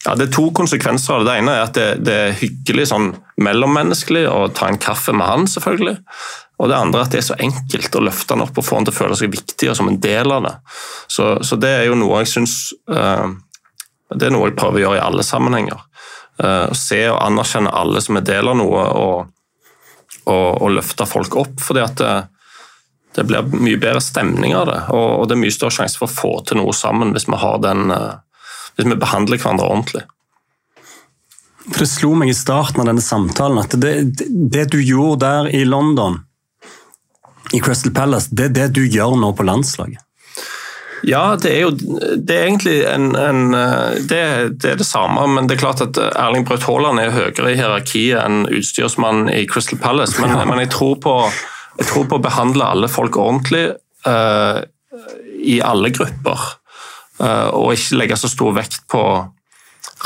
[0.05, 1.39] ja, Det er to konsekvenser av det.
[1.41, 5.49] Ene er at det, det er hyggelig sånn mellommenneskelig å ta en kaffe med han,
[5.51, 5.97] selvfølgelig.
[6.59, 8.79] Og det andre er at det er så enkelt å løfte han opp og få
[8.79, 10.55] han til å føle seg viktig og som en del av det.
[11.07, 12.55] Så, så det er jo noe jeg syns
[12.91, 13.27] uh,
[14.11, 15.85] Det er noe jeg prøver å gjøre i alle sammenhenger.
[16.39, 19.31] Uh, se og anerkjenne alle som er del av noe, og,
[20.27, 21.59] og, og løfte folk opp.
[21.63, 22.13] fordi at det,
[23.19, 26.15] det, blir mye bedre stemning av det, og, det er mye større sjanse for å
[26.15, 28.21] få til noe sammen hvis vi, den, uh,
[28.77, 30.05] hvis vi behandler hverandre ordentlig.
[31.69, 33.93] For Det slo meg i starten av denne samtalen at det,
[34.23, 36.21] det du gjorde der i London
[37.53, 40.01] i Crystal Palace, det er det du gjør nå på landslaget?
[41.07, 43.53] Ja, det er jo det er egentlig en, en
[44.09, 44.19] det,
[44.59, 47.55] det, er det samme, men det er klart at Erling Braut Haaland er høyere i
[47.55, 50.19] hierarkiet enn utstyrsmann i Crystal Palace.
[50.19, 51.15] Men, men jeg, tror på,
[51.79, 53.65] jeg, tror på, å behandle alle folk ordentlig
[54.07, 54.61] uh,
[55.39, 56.47] i alle grupper.
[57.19, 59.03] Uh, og ikke legge så stor vekt på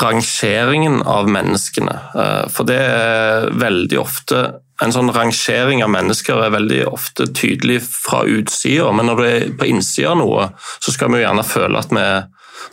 [0.00, 1.96] rangeringen av menneskene.
[2.14, 4.44] Uh, for det er veldig ofte
[4.82, 9.44] en sånn rangering av mennesker er veldig ofte tydelig fra utsida, men når du er
[9.58, 10.48] på innsida av noe,
[10.82, 12.24] så skal vi jo gjerne føle at vi er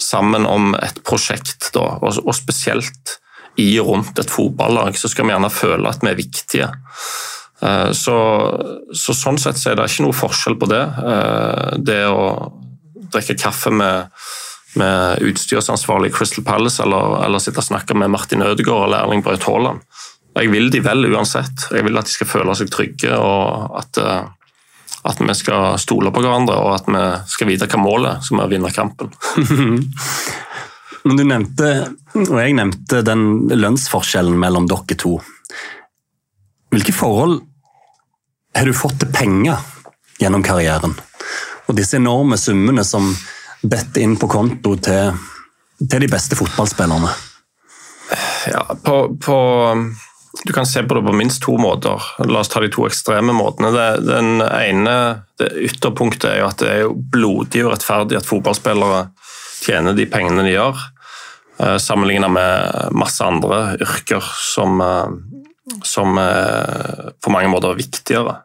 [0.02, 3.18] sammen om et prosjekt, da, og, spesielt
[3.62, 6.72] i og rundt et fotballag, så skal vi gjerne føle at vi er viktige.
[7.62, 8.18] Eh, så,
[8.94, 10.84] så, sånn sett så er det ikke noe forskjell på det.
[11.14, 12.24] Eh, det å
[13.12, 14.24] drikke kaffe med,
[14.80, 19.26] med utstyrsansvarlig i Crystal Palace eller, eller sitte og snakke med Martin Ødegaard eller Erling
[19.26, 19.84] Braut Haaland
[20.40, 21.68] jeg vil de vel uansett.
[21.74, 24.24] Jeg vil at de skal føle seg trygge, og at, eh,
[25.12, 27.04] at vi skal stole på hverandre og at vi
[27.34, 29.12] skal vite hva målet er, som er å vinne kampen.
[31.06, 31.70] Men du nevnte,
[32.14, 35.16] og jeg nevnte, den lønnsforskjellen mellom dere to.
[36.72, 37.42] Hvilke forhold
[38.56, 39.62] har du fått til penger
[40.22, 40.96] gjennom karrieren?
[41.68, 43.10] Og disse enorme summene som
[43.62, 45.18] detter inn på konto til,
[45.82, 47.12] til de beste fotballspillerne?
[48.52, 49.38] Ja, på, på
[50.44, 52.02] du kan se på det på minst to måter.
[52.26, 53.72] La oss ta de to ekstreme måtene.
[53.76, 54.96] Det, den ene,
[55.40, 59.04] det ytterpunktet er jo at det er blodig urettferdig at fotballspillere
[59.62, 60.80] tjener de pengene de gjør,
[61.62, 64.82] eh, sammenlignet med masse andre yrker som,
[65.70, 68.38] eh, som på mange måter er viktigere.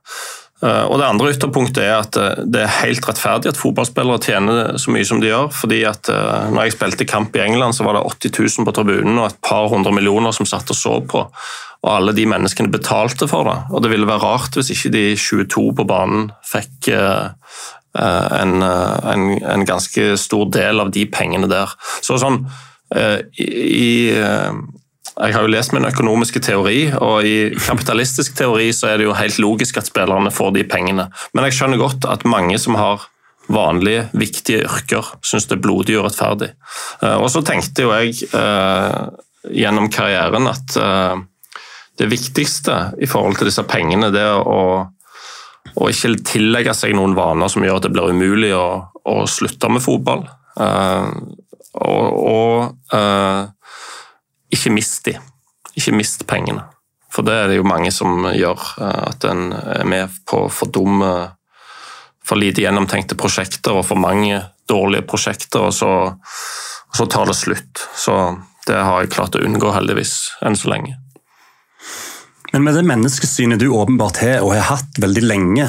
[0.64, 4.92] Eh, og Det andre ytterpunktet er at det er helt rettferdig at fotballspillere tjener så
[4.92, 5.52] mye som de gjør.
[5.52, 6.10] fordi at
[6.52, 9.40] når jeg spilte kamp i England, så var det 80 000 på tribunen og et
[9.42, 11.26] par hundre millioner som satt og så på
[11.86, 13.56] og alle de menneskene betalte for det.
[13.70, 17.28] Og det ville være rart hvis ikke de 22 på banen fikk eh,
[17.98, 21.76] eh, en, eh, en, en ganske stor del av de pengene der.
[22.02, 22.44] Så sånn
[22.86, 24.14] i,
[25.16, 29.16] jeg har jo lest min økonomiske teori, og i kapitalistisk teori så er det jo
[29.16, 31.08] helt logisk at spillerne får de pengene.
[31.32, 33.06] Men jeg skjønner godt at mange som har
[33.48, 36.50] vanlige, viktige yrker, syns det er blodig urettferdig.
[37.22, 38.26] Og så tenkte jo jeg
[39.54, 40.74] gjennom karrieren at
[41.96, 44.60] det viktigste i forhold til disse pengene, det er å,
[45.76, 48.68] og ikke tillegge seg noen vaner som gjør at det blir umulig å,
[49.06, 50.26] å slutte med fotball.
[50.56, 51.08] Uh,
[51.76, 53.48] og, og uh,
[54.56, 55.16] ikke mist de.
[55.76, 56.64] Ikke mist pengene.
[57.12, 58.66] For det er det jo mange som gjør.
[58.80, 61.12] Uh, at en er med på for dumme,
[62.26, 67.36] for lite gjennomtenkte prosjekter og for mange dårlige prosjekter, og så, og så tar det
[67.38, 67.84] slutt.
[67.94, 68.16] Så
[68.66, 70.96] det har jeg klart å unngå, heldigvis, enn så lenge.
[72.52, 75.68] Men med det menneskesynet du åpenbart har og har hatt veldig lenge,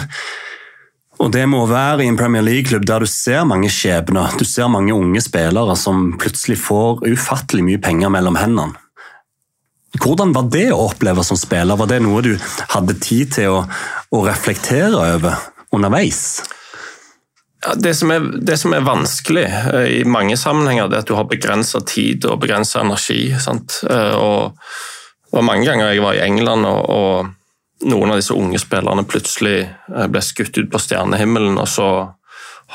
[1.18, 4.70] og det må være i en Premier League-klubb der du ser mange skjebner, du ser
[4.70, 8.78] mange unge spillere som plutselig får ufattelig mye penger mellom hendene.
[9.98, 11.80] Hvordan var det å oppleve som spiller?
[11.80, 12.36] Var det noe du
[12.74, 13.64] hadde tid til å,
[14.14, 15.40] å reflektere over
[15.74, 16.44] underveis?
[17.66, 21.16] Ja, det, som er, det, som er, vanskelig eh, i mange sammenhenger, er at du
[21.18, 23.32] har begrensa tid og begrensa energi.
[23.42, 23.80] Sant?
[23.90, 24.54] Eh, og
[25.34, 27.34] det mange ganger jeg var i England og, og
[27.88, 31.90] noen av disse unge spillerne plutselig eh, ble skutt ut på stjernehimmelen, og så,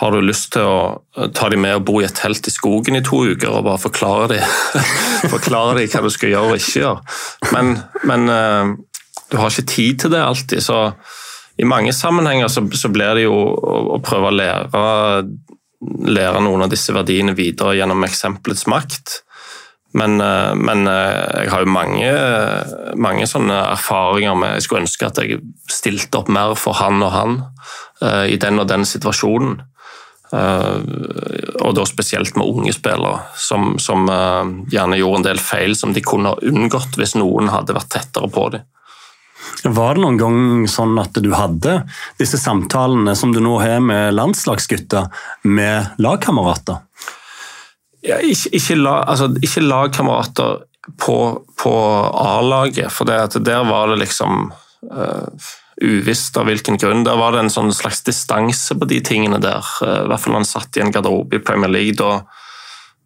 [0.00, 2.96] har du lyst til å ta dem med og bo i et telt i skogen
[2.96, 4.54] i to uker og bare forklare dem,
[5.34, 7.18] forklare dem hva du skal gjøre og ikke gjøre.
[7.52, 7.74] Men,
[8.08, 8.24] men
[9.28, 10.64] du har ikke tid til det alltid.
[10.64, 10.78] så
[11.56, 14.84] i mange sammenhenger så, så blir det jo å prøve å lære,
[16.08, 19.18] lære, noen av disse verdiene videre gjennom eksempelets makt.
[19.92, 22.12] Men, eh, men eh, jeg har jo mange,
[22.96, 27.12] mange, sånne erfaringer med Jeg skulle ønske at jeg stilte opp mer for han og
[27.12, 27.38] han
[28.00, 29.60] eh, i den og den situasjonen.
[30.32, 34.06] Og da spesielt med unge spillere, som, som
[34.72, 38.30] gjerne gjorde en del feil som de kunne ha unngått hvis noen hadde vært tettere
[38.32, 38.64] på dem.
[39.76, 40.38] Var det noen gang
[40.72, 41.82] sånn at du hadde
[42.16, 45.12] disse samtalene som du nå har med landslagsgutter,
[45.44, 46.80] med lagkamerater?
[48.02, 49.62] Ja, ikke, ikke, altså, ikke
[50.98, 51.16] på,
[51.62, 51.74] på
[52.18, 54.52] A-laget, for der var det liksom
[54.90, 55.50] uh,
[55.82, 57.04] uvisst av hvilken grunn.
[57.06, 59.62] Der var det en sånn slags distanse på de tingene der.
[59.82, 61.94] Uh, I hvert fall når han satt i en garderobe i Premier League.
[61.98, 62.24] Da,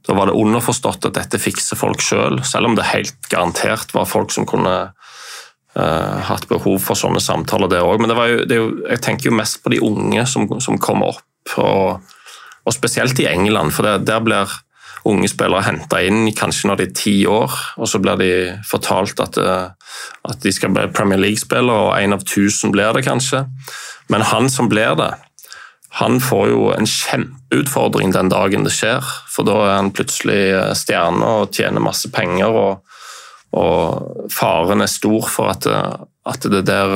[0.08, 3.92] da var det underforstått at dette fikser folk sjøl, selv, selv om det helt garantert
[3.96, 4.76] var folk som kunne
[5.76, 8.00] uh, hatt behov for sånne samtaler, der òg.
[8.00, 8.60] Men det jo, det
[8.96, 12.14] jeg tenker jo mest på de unge som, som kommer opp, og,
[12.64, 13.76] og, spesielt i England.
[13.76, 14.62] For det, der blir
[15.06, 18.30] unge spillere henta inn kanskje når de er ti år, og så blir de
[18.68, 19.70] fortalt at, uh,
[20.28, 23.44] at de skal bli Premier League-spillere, og én av tusen blir det kanskje.
[24.12, 25.12] Men han som blir det,
[25.96, 29.06] han får jo en kjempeutfordring den dagen det skjer.
[29.32, 32.52] For da er han plutselig eh, stjerne og tjener masse penger.
[32.52, 32.82] og
[33.56, 36.90] og faren er stor for at, at det der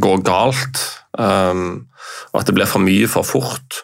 [0.00, 0.82] går galt,
[1.18, 3.80] og at det blir for mye for fort.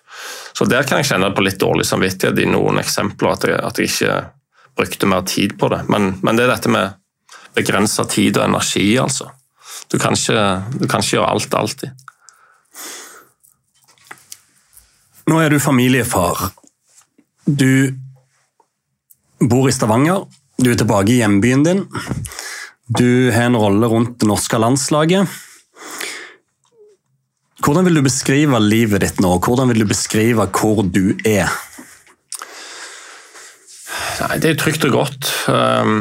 [0.53, 3.79] Så der kan jeg kjenne på litt dårlig samvittighet i noen eksempler, at jeg, at
[3.79, 4.17] jeg ikke
[4.79, 5.85] brukte mer tid på det.
[5.93, 6.97] Men, men det er dette med
[7.57, 9.31] begrensa tid og energi, altså.
[9.91, 10.43] Du kan, ikke,
[10.79, 12.07] du kan ikke gjøre alt alltid.
[15.31, 16.51] Nå er du familiefar.
[17.47, 17.91] Du
[19.41, 20.27] bor i Stavanger
[20.61, 21.87] du er tilbake i hjembyen din.
[22.91, 25.29] Du har en rolle rundt det norske landslaget.
[27.61, 29.35] Hvordan vil du beskrive livet ditt nå?
[29.45, 31.51] Hvordan vil du beskrive hvor du er?
[34.21, 35.29] Nei, det er trygt og godt.
[35.53, 35.99] Ehm,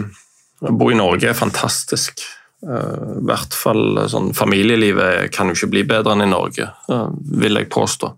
[0.64, 2.24] å bo i Norge er fantastisk.
[2.64, 7.08] Eh, I hvert fall sånn, Familielivet kan jo ikke bli bedre enn i Norge, eh,
[7.44, 8.14] vil jeg påstå.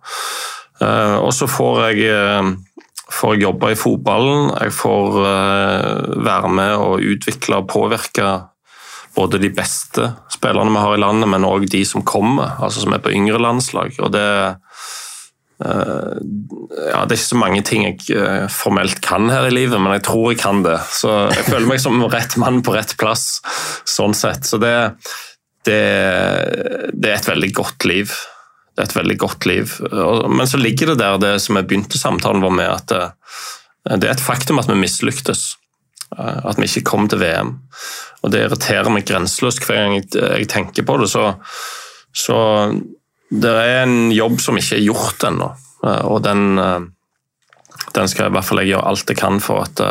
[0.81, 2.57] Eh, og så får jeg
[3.11, 4.53] får jobbe i fotballen.
[4.61, 5.17] Jeg får
[6.23, 8.23] være med og utvikle og påvirke
[9.15, 12.95] både de beste spillerne vi har i landet, men òg de som kommer, altså som
[12.95, 13.95] er på yngre landslag.
[13.99, 14.25] Og det,
[15.65, 19.79] uh, ja, det er ikke så mange ting jeg uh, formelt kan her i livet,
[19.81, 20.79] men jeg tror jeg kan det.
[20.95, 23.39] Så jeg føler meg som rett mann på rett plass,
[23.89, 24.47] sånn sett.
[24.47, 24.75] Så det,
[25.67, 25.81] det,
[26.93, 28.13] det er et veldig godt liv
[28.71, 29.73] det er et veldig godt liv.
[30.31, 34.07] Men så ligger det der det som jeg begynte samtalen vår med, at eh, det
[34.07, 35.57] er et faktum at vi mislyktes.
[36.17, 37.53] Eh, at vi ikke kom til VM.
[38.21, 41.09] Og det irriterer meg grenseløst hver gang jeg tenker på det.
[41.11, 41.27] Så,
[42.13, 42.39] så
[43.31, 45.51] det er en jobb som ikke er gjort ennå.
[45.85, 49.81] Eh, og den, den, skal i hvert fall jeg gjøre alt jeg kan for at,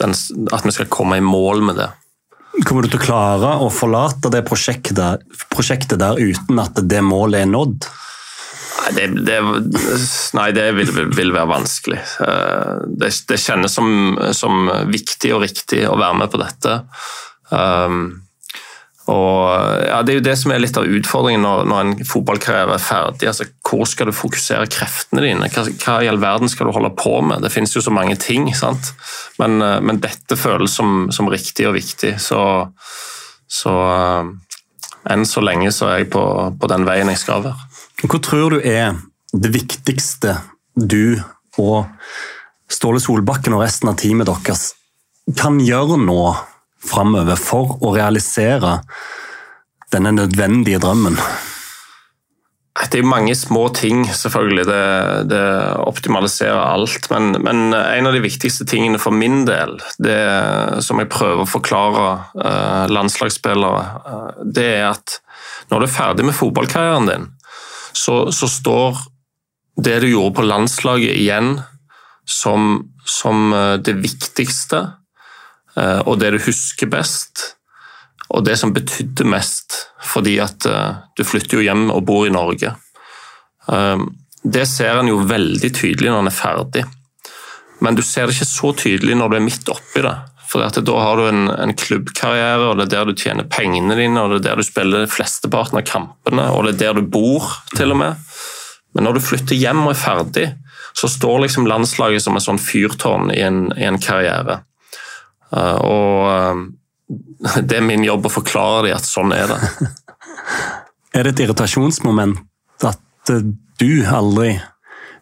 [0.00, 0.16] den,
[0.52, 1.92] at vi skal komme i mål med det.
[2.64, 7.44] Kommer du til å klare å forlate det prosjektet, prosjektet der uten at det målet
[7.44, 7.84] er nådd?
[8.76, 9.38] Nei, det, det,
[10.36, 12.02] nei, det vil, vil, være vanskelig.
[12.26, 13.88] Eh, det, det kjennes som,
[14.36, 16.78] som, viktig og riktig å være med på dette.
[17.50, 18.26] Um,
[19.06, 22.74] og ja, Det er jo det som er litt av utfordringen når, når en fotballkarriere
[22.74, 23.28] er ferdig.
[23.30, 25.50] altså Hvor skal du fokusere kreftene dine?
[25.52, 27.44] Hva, hva, i all verden skal du holde på med?
[27.46, 28.50] Det finnes jo så mange ting.
[28.58, 28.92] sant?
[29.38, 32.16] Men, eh, men dette føles som, som, riktig og viktig.
[32.22, 32.40] Så,
[33.46, 34.34] så uh,
[35.06, 36.24] enn så lenge så er jeg på,
[36.58, 37.70] på den veien jeg skal være.
[38.04, 38.98] Hva tror du er
[39.32, 40.34] det viktigste
[40.76, 41.16] du
[41.56, 41.86] og
[42.68, 44.74] Ståle Solbakken og resten av teamet deres
[45.38, 46.20] kan gjøre nå
[46.86, 48.80] framover for å realisere
[49.94, 51.16] denne nødvendige drømmen?
[52.76, 54.66] Det er mange små ting, selvfølgelig.
[54.68, 54.82] Det,
[55.32, 55.44] det
[55.88, 57.08] optimaliserer alt.
[57.08, 60.18] Men, men, en av de viktigste tingene for min del, det
[60.84, 62.04] som jeg prøver å forklare
[62.36, 65.16] uh, landslagsspillere, uh, det er at
[65.72, 67.26] når du er ferdig med fotballkarrieren din,
[67.96, 69.00] så, så står
[69.80, 71.56] det du gjorde på landslaget igjen
[72.28, 74.84] som, som uh, det viktigste
[75.76, 77.52] Eh, og det du husker best,
[78.32, 82.32] og det som betydde mest, fordi at eh, du flytter jo hjem og bor i
[82.32, 82.72] Norge.
[83.72, 84.06] Eh,
[84.46, 86.86] det ser en jo veldig tydelig når en er ferdig,
[87.84, 90.16] men du ser det ikke så tydelig når du er midt oppi det.
[90.46, 94.22] For da har du en, en, klubbkarriere, og det er der du tjener pengene dine,
[94.22, 97.48] og det er der du spiller flesteparten av kampene, og det er der du bor,
[97.74, 98.30] til og med.
[98.94, 100.46] Men når du flytter hjem og er ferdig,
[100.96, 104.62] så står liksom landslaget som en sånn fyrtårn i en, i en karriere.
[105.52, 109.90] Uh, og uh, det er min jobb å forklare dem at sånn er det.
[111.16, 112.40] er det et irritasjonsmoment
[112.88, 113.44] at uh,
[113.82, 114.56] du aldri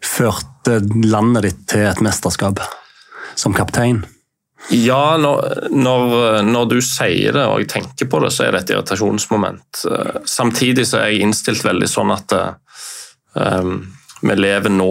[0.05, 2.63] førte landet ditt til et mesterskap
[3.35, 4.05] som kaptein?
[4.73, 6.13] Ja, når, når,
[6.47, 9.83] når, du sier det og jeg tenker på det, så er det et irritasjonsmoment.
[10.29, 12.33] Samtidig så er jeg innstilt veldig sånn at
[13.37, 13.77] um,
[14.25, 14.89] vi lever nå.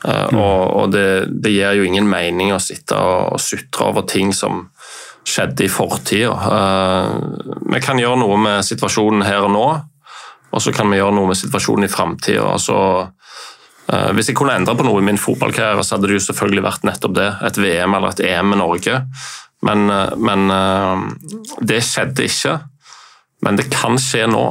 [0.00, 4.06] Uh, og, og det, det, gir jo ingen mening å sitte og, og sutre over
[4.08, 4.70] ting som
[5.28, 6.32] skjedde i fortida.
[6.32, 9.66] Uh, vi kan gjøre noe med situasjonen her og nå,
[10.50, 12.56] og så kan vi gjøre noe med situasjonen i framtida.
[12.56, 13.19] Uh,
[14.14, 16.84] hvis jeg kunne endre på noe i min fotballkarriere, så hadde det jo selvfølgelig vært
[16.86, 17.28] nettopp det.
[17.48, 19.00] Et VM eller et EM med Norge.
[19.66, 19.90] Men,
[20.22, 20.52] men
[21.66, 22.54] det skjedde ikke.
[23.44, 24.44] Men det kan skje nå.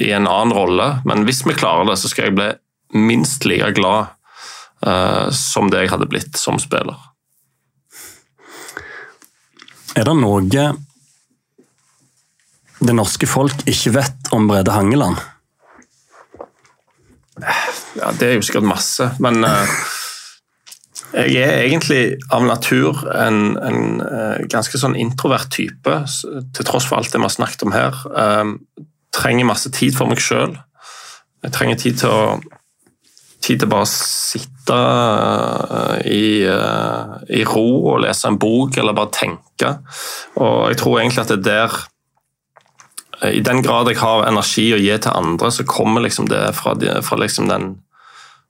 [0.00, 0.88] i en annen rolle.
[1.04, 2.48] Men hvis vi klarer det, så skal jeg bli
[2.96, 4.14] minst like glad
[5.36, 6.96] som det jeg hadde blitt som spiller.
[9.98, 10.40] Er det noe
[12.82, 15.20] det norske folk ikke vet om Brede Hangeland?
[17.98, 19.74] Ja, Det er jo sikkert masse, men uh,
[21.12, 22.00] jeg er egentlig
[22.32, 25.98] av natur en, en uh, ganske sånn introvert type,
[26.56, 28.02] til tross for alt det vi har snakket om her.
[29.12, 30.56] trenger masse tid for meg sjøl.
[31.42, 32.24] Jeg trenger tid til å
[33.42, 34.76] tid til bare å sitte
[36.06, 39.72] i, i, ro og lese en bok, eller bare tenke.
[40.38, 41.80] Og jeg tror egentlig at det er der
[43.22, 46.74] I den grad jeg har energi å gi til andre, så kommer liksom det fra,
[47.06, 47.76] fra liksom den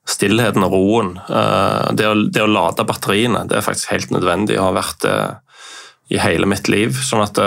[0.09, 1.11] stillheten og roen.
[1.29, 5.05] Eh, det å, det å, lade batteriene det er faktisk helt nødvendig og har vært
[5.05, 5.19] det
[6.13, 6.97] i hele mitt liv.
[7.05, 7.47] sånn at det,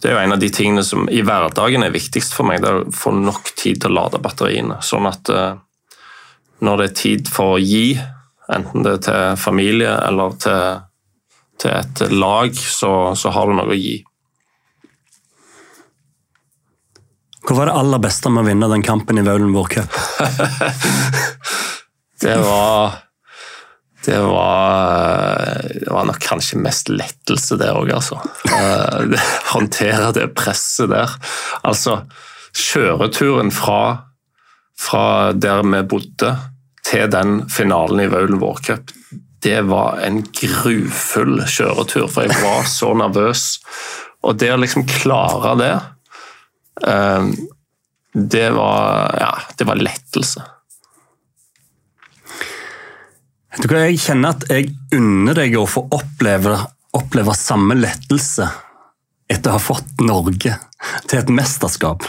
[0.00, 2.62] det er jo en av de tingene som i hverdagen er viktigst for meg.
[2.62, 4.78] det er Å få nok tid til å lade batteriene.
[4.84, 5.30] Sånn at
[6.62, 7.96] når det er tid for å gi,
[8.52, 10.82] enten det er til familie eller til,
[11.62, 13.98] til et lag, så, så, har du noe å gi.
[17.42, 19.96] Hva var det aller beste med å vinne den kampen i Vaulenborg Cup?
[22.22, 23.00] det var
[24.04, 25.38] det var,
[25.80, 28.18] det var nok kanskje mest lettelse, det òg, altså.
[28.50, 29.12] Eh,
[29.52, 31.12] håndtere det presset der.
[31.62, 32.00] Altså,
[32.58, 33.82] kjøreturen fra,
[34.78, 35.04] fra
[35.38, 36.34] der vi bodde,
[36.82, 38.90] til den finalen i Vaulen World Cup,
[39.42, 43.44] det var en grufull kjøretur, for jeg var så nervøs.
[44.26, 45.72] Og det å liksom klare det,
[48.12, 50.42] det var Ja, det var lettelse.
[53.60, 56.56] Du kan Jeg kjenner at jeg unner deg å få oppleve,
[56.96, 58.48] oppleve samme lettelse
[59.32, 60.56] etter å ha fått Norge
[61.08, 62.06] til et mesterskap.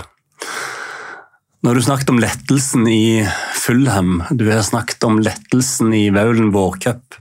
[1.63, 3.23] Når du snakket om lettelsen i
[3.55, 6.51] Fulham, du har snakket om lettelsen i Vaulen
[6.83, 7.15] Cup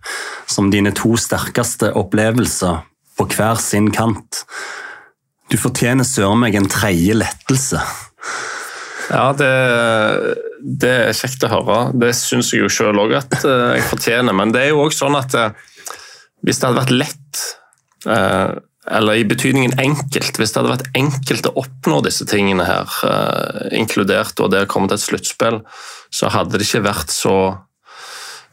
[0.50, 2.80] som dine to sterkeste opplevelser
[3.18, 4.42] på hver sin kant.
[5.52, 7.80] Du fortjener søren meg en tredje lettelse.
[9.12, 9.50] Ja, det,
[10.80, 11.78] det, er kjekt å høre.
[12.00, 14.36] Det syns jeg jo sjøl òg at eh, jeg fortjener.
[14.36, 15.52] Men det er jo òg sånn at eh,
[16.46, 17.42] hvis det hadde vært lett
[18.08, 18.54] eh,
[18.96, 20.40] eller i betydningen enkelt.
[20.40, 22.96] Hvis det hadde vært enkelt å oppnå disse tingene her,
[23.76, 25.60] inkludert og det å komme til et sluttspill,
[26.10, 27.36] så hadde det ikke vært så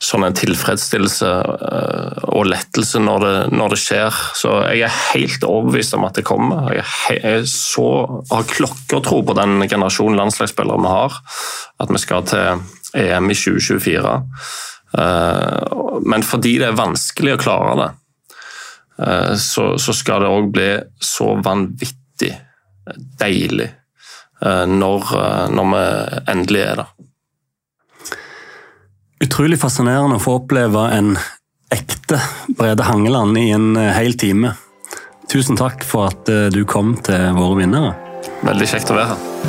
[0.03, 4.19] sånn en tilfredsstillelse uh, og lettelse når det, når det, skjer.
[4.39, 6.71] Så jeg er helt overbevist om at det kommer.
[6.77, 6.87] Jeg,
[7.19, 7.87] jeg så,
[8.31, 11.19] har klokkertro på den generasjonen landslagsspillere vi har.
[11.83, 12.63] At vi skal til
[12.99, 14.17] EM i 2024.
[14.95, 17.89] Uh, men fordi det er vanskelig å klare det,
[19.07, 20.69] Eh, så, skal det òg bli
[20.99, 22.33] så vanvittig
[23.19, 25.83] deilig eh, når, eh, når vi
[26.33, 26.95] endelig er der.
[29.23, 31.13] Utrolig fascinerende å få oppleve en
[31.75, 32.21] ekte
[32.55, 34.55] Brede Hangeland i en hel time.
[35.29, 37.93] Tusen takk for at du kom til våre vinnere.
[38.47, 39.48] Veldig kjekt å være her.